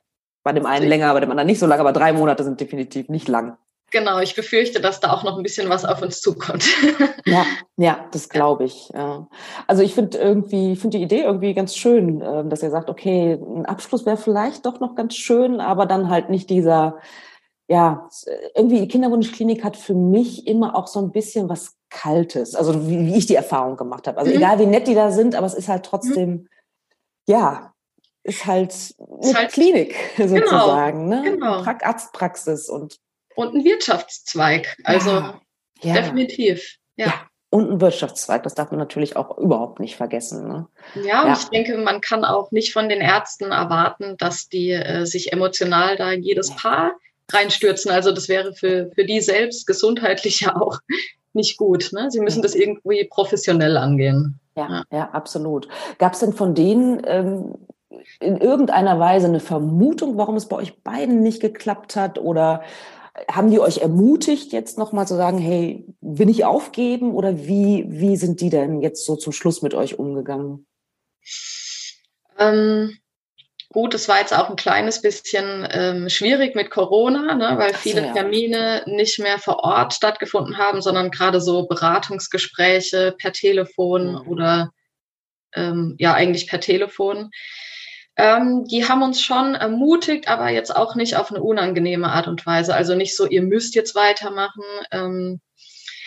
[0.43, 3.09] Bei dem einen länger, bei dem anderen nicht so lange, aber drei Monate sind definitiv
[3.09, 3.57] nicht lang.
[3.91, 6.63] Genau, ich befürchte, dass da auch noch ein bisschen was auf uns zukommt.
[7.25, 7.45] ja,
[7.75, 8.89] ja, das glaube ich.
[8.93, 9.27] Ja.
[9.67, 12.89] Also ich finde irgendwie, ich finde die Idee irgendwie ganz schön, ähm, dass ihr sagt,
[12.89, 16.99] okay, ein Abschluss wäre vielleicht doch noch ganz schön, aber dann halt nicht dieser
[17.71, 18.09] ja,
[18.53, 23.05] irgendwie die Kinderwunschklinik hat für mich immer auch so ein bisschen was Kaltes, also wie,
[23.05, 24.17] wie ich die Erfahrung gemacht habe.
[24.17, 24.37] Also mhm.
[24.39, 26.49] egal wie nett die da sind, aber es ist halt trotzdem, mhm.
[27.29, 27.73] ja,
[28.23, 31.21] ist halt eine ist halt, Klinik genau, sozusagen, ne?
[31.23, 31.63] Genau.
[31.63, 32.99] Arztpraxis und
[33.35, 35.41] und ein Wirtschaftszweig, also ja,
[35.81, 35.93] ja.
[35.93, 37.05] definitiv, ja.
[37.05, 37.13] ja.
[37.51, 40.45] Und ein Wirtschaftszweig, das darf man natürlich auch überhaupt nicht vergessen.
[40.45, 40.67] Ne?
[41.05, 45.05] Ja, und ich denke, man kann auch nicht von den Ärzten erwarten, dass die äh,
[45.05, 46.93] sich emotional da jedes Paar
[47.33, 47.91] reinstürzen.
[47.91, 50.79] Also das wäre für, für die selbst gesundheitlich ja auch
[51.33, 51.91] nicht gut.
[51.93, 52.11] Ne?
[52.11, 54.39] Sie müssen das irgendwie professionell angehen.
[54.55, 55.67] Ja, ja, ja absolut.
[55.97, 57.55] Gab es denn von denen ähm,
[58.19, 62.19] in irgendeiner Weise eine Vermutung, warum es bei euch beiden nicht geklappt hat?
[62.19, 62.63] Oder
[63.29, 67.13] haben die euch ermutigt, jetzt nochmal zu sagen, hey, will ich aufgeben?
[67.13, 70.65] Oder wie, wie sind die denn jetzt so zum Schluss mit euch umgegangen?
[72.37, 72.97] Ähm,
[73.71, 78.07] Gut, es war jetzt auch ein kleines bisschen ähm, schwierig mit Corona, ne, weil viele
[78.07, 78.13] ja.
[78.13, 84.27] Termine nicht mehr vor Ort stattgefunden haben, sondern gerade so Beratungsgespräche per Telefon mhm.
[84.27, 84.71] oder
[85.53, 87.31] ähm, ja eigentlich per Telefon.
[88.17, 92.45] Ähm, die haben uns schon ermutigt, aber jetzt auch nicht auf eine unangenehme Art und
[92.45, 92.75] Weise.
[92.75, 94.63] Also nicht so, ihr müsst jetzt weitermachen.
[94.91, 95.39] Ähm,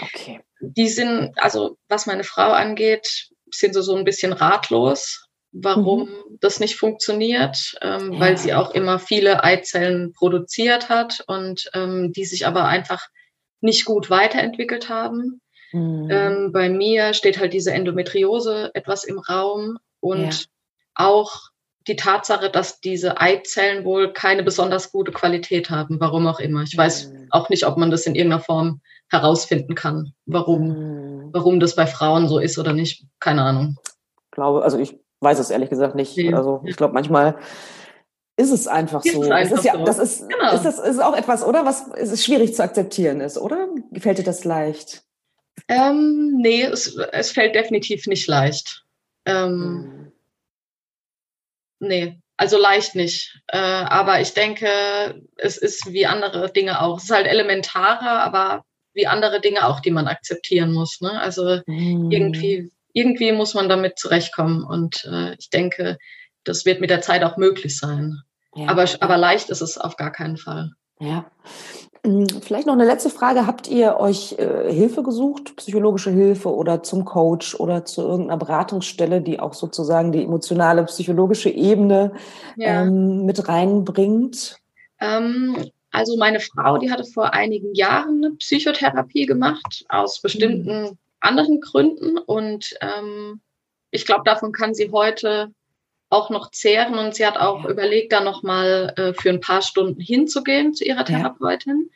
[0.00, 0.40] okay.
[0.60, 5.23] Die sind, also was meine Frau angeht, sind so, so ein bisschen ratlos
[5.54, 6.38] warum mhm.
[6.40, 8.20] das nicht funktioniert, ähm, ja.
[8.20, 13.06] weil sie auch immer viele Eizellen produziert hat und ähm, die sich aber einfach
[13.60, 15.40] nicht gut weiterentwickelt haben.
[15.72, 16.08] Mhm.
[16.10, 20.46] Ähm, bei mir steht halt diese Endometriose etwas im Raum und ja.
[20.96, 21.40] auch
[21.86, 26.62] die Tatsache, dass diese Eizellen wohl keine besonders gute Qualität haben, warum auch immer.
[26.62, 27.26] Ich weiß mhm.
[27.30, 31.28] auch nicht, ob man das in irgendeiner Form herausfinden kann, warum, mhm.
[31.32, 33.04] warum das bei Frauen so ist oder nicht.
[33.20, 33.76] Keine Ahnung.
[34.16, 36.16] Ich glaube, also ich weiß es ehrlich gesagt nicht.
[36.16, 36.32] Nee.
[36.32, 37.36] Also ich glaube, manchmal
[38.36, 39.22] ist es einfach ist so.
[39.22, 39.84] Es einfach ist ja, so.
[39.84, 40.54] Das ist, genau.
[40.54, 41.64] ist das ist auch etwas, oder?
[41.64, 43.68] Was ist schwierig zu akzeptieren ist, oder?
[43.90, 45.02] Gefällt dir das leicht?
[45.68, 48.84] Ähm, nee, es, es fällt definitiv nicht leicht.
[49.24, 50.12] Ähm, hm.
[51.80, 53.40] Nee, also leicht nicht.
[53.48, 56.98] Äh, aber ich denke, es ist wie andere Dinge auch.
[56.98, 58.64] Es ist halt elementarer, aber
[58.94, 61.00] wie andere Dinge auch, die man akzeptieren muss.
[61.00, 61.20] Ne?
[61.20, 62.10] Also hm.
[62.10, 64.64] irgendwie, irgendwie muss man damit zurechtkommen.
[64.64, 65.98] Und äh, ich denke,
[66.44, 68.22] das wird mit der Zeit auch möglich sein.
[68.54, 68.68] Ja.
[68.68, 70.70] Aber, aber leicht ist es auf gar keinen Fall.
[71.00, 71.26] Ja.
[72.06, 73.46] Hm, vielleicht noch eine letzte Frage.
[73.46, 79.20] Habt ihr euch äh, Hilfe gesucht, psychologische Hilfe oder zum Coach oder zu irgendeiner Beratungsstelle,
[79.20, 82.12] die auch sozusagen die emotionale, psychologische Ebene
[82.56, 82.82] ja.
[82.82, 84.58] ähm, mit reinbringt?
[85.00, 85.56] Ähm,
[85.90, 90.98] also meine Frau, die hatte vor einigen Jahren eine Psychotherapie gemacht, aus bestimmten mhm.
[91.24, 92.18] Anderen Gründen.
[92.18, 93.40] Und ähm,
[93.90, 95.52] ich glaube, davon kann sie heute
[96.10, 97.70] auch noch zehren und sie hat auch ja.
[97.70, 101.88] überlegt, da nochmal äh, für ein paar Stunden hinzugehen zu ihrer Therapeutin.
[101.88, 101.94] Ja.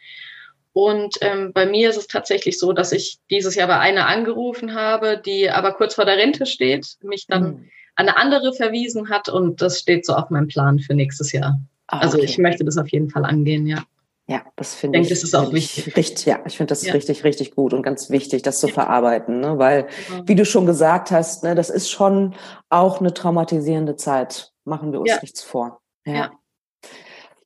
[0.73, 4.75] Und ähm, bei mir ist es tatsächlich so, dass ich dieses Jahr bei einer angerufen
[4.75, 7.71] habe, die aber kurz vor der Rente steht, mich dann mhm.
[7.97, 11.61] an eine andere verwiesen hat und das steht so auf meinem Plan für nächstes Jahr.
[11.89, 13.85] Ah, also ich möchte das auf jeden Fall angehen, ja.
[14.31, 15.05] Ja, das finde ich.
[15.05, 15.97] Ich denke, das ist auch wichtig.
[15.97, 16.93] Richtig, ja, ich finde das ja.
[16.93, 18.75] richtig, richtig gut und ganz wichtig, das zu ja.
[18.75, 19.59] verarbeiten, ne?
[19.59, 20.23] weil, genau.
[20.27, 22.35] wie du schon gesagt hast, ne, das ist schon
[22.69, 24.53] auch eine traumatisierende Zeit.
[24.65, 25.19] Machen wir uns ja.
[25.23, 25.81] nichts vor.
[26.05, 26.31] Ja.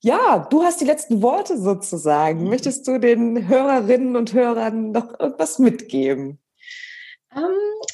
[0.00, 0.48] ja.
[0.50, 2.48] du hast die letzten Worte sozusagen.
[2.48, 6.40] Möchtest du den Hörerinnen und Hörern noch irgendwas mitgeben?
[7.32, 7.42] Ähm,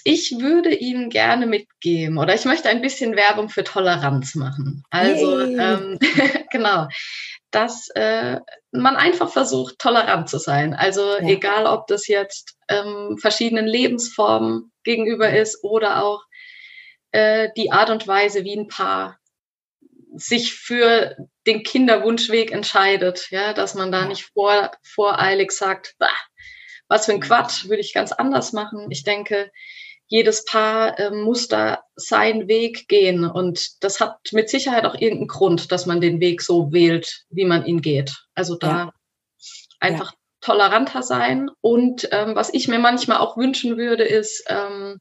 [0.05, 4.83] ich würde Ihnen gerne mitgeben oder ich möchte ein bisschen Werbung für Toleranz machen.
[4.89, 5.99] Also, ähm,
[6.51, 6.89] genau
[7.51, 8.41] dass äh,
[8.71, 10.75] man einfach versucht, tolerant zu sein.
[10.75, 11.29] Also ja.
[11.29, 16.23] egal, ob das jetzt ähm, verschiedenen Lebensformen gegenüber ist oder auch
[17.13, 19.19] äh, die Art und Weise, wie ein Paar
[20.15, 26.09] sich für den Kinderwunschweg entscheidet, ja, dass man da nicht vor, voreilig sagt, bah,
[26.89, 28.91] was für ein Quatsch, würde ich ganz anders machen.
[28.91, 29.51] Ich denke,
[30.09, 33.25] jedes Paar äh, muss da seinen Weg gehen.
[33.25, 37.45] Und das hat mit Sicherheit auch irgendeinen Grund, dass man den Weg so wählt, wie
[37.45, 38.17] man ihn geht.
[38.35, 38.93] Also da ja.
[39.81, 40.19] einfach ja.
[40.41, 41.51] toleranter sein.
[41.61, 44.99] Und ähm, was ich mir manchmal auch wünschen würde, ist, ähm,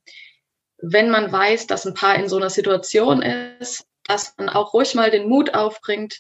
[0.79, 4.93] wenn man weiß, dass ein Paar in so einer Situation ist, dass man auch ruhig
[4.93, 6.19] mal den Mut aufbringt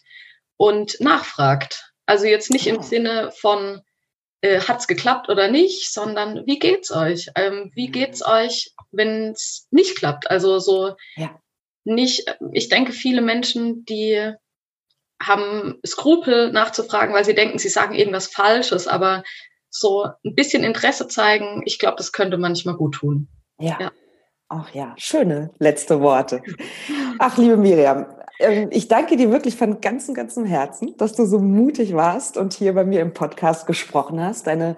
[0.55, 1.91] und nachfragt.
[2.05, 3.81] Also jetzt nicht im Sinne von,
[4.41, 7.29] äh, hat es geklappt oder nicht, sondern wie geht's euch?
[7.35, 10.29] Ähm, wie geht's euch wenn es nicht klappt.
[10.29, 11.39] Also so ja.
[11.85, 14.33] nicht, ich denke, viele Menschen, die
[15.21, 19.23] haben Skrupel nachzufragen, weil sie denken, sie sagen irgendwas Falsches, aber
[19.69, 23.27] so ein bisschen Interesse zeigen, ich glaube, das könnte manchmal gut tun.
[23.59, 23.77] Ja.
[23.79, 23.91] ja.
[24.49, 26.41] Ach ja, schöne letzte Worte.
[27.19, 28.05] Ach, liebe Miriam,
[28.69, 32.73] ich danke dir wirklich von ganzem, ganzem Herzen, dass du so mutig warst und hier
[32.73, 34.75] bei mir im Podcast gesprochen hast, deine,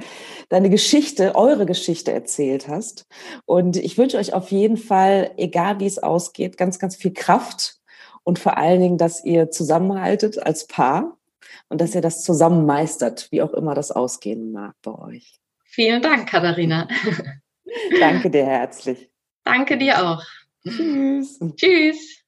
[0.47, 3.05] deine Geschichte, eure Geschichte erzählt hast.
[3.45, 7.79] Und ich wünsche euch auf jeden Fall, egal wie es ausgeht, ganz, ganz viel Kraft
[8.23, 11.17] und vor allen Dingen, dass ihr zusammenhaltet als Paar
[11.67, 15.39] und dass ihr das zusammen meistert, wie auch immer das ausgehen mag bei euch.
[15.65, 16.87] Vielen Dank, Katharina.
[17.99, 19.09] Danke dir herzlich.
[19.43, 20.23] Danke dir auch.
[20.63, 21.39] Tschüss.
[21.55, 22.18] Tschüss.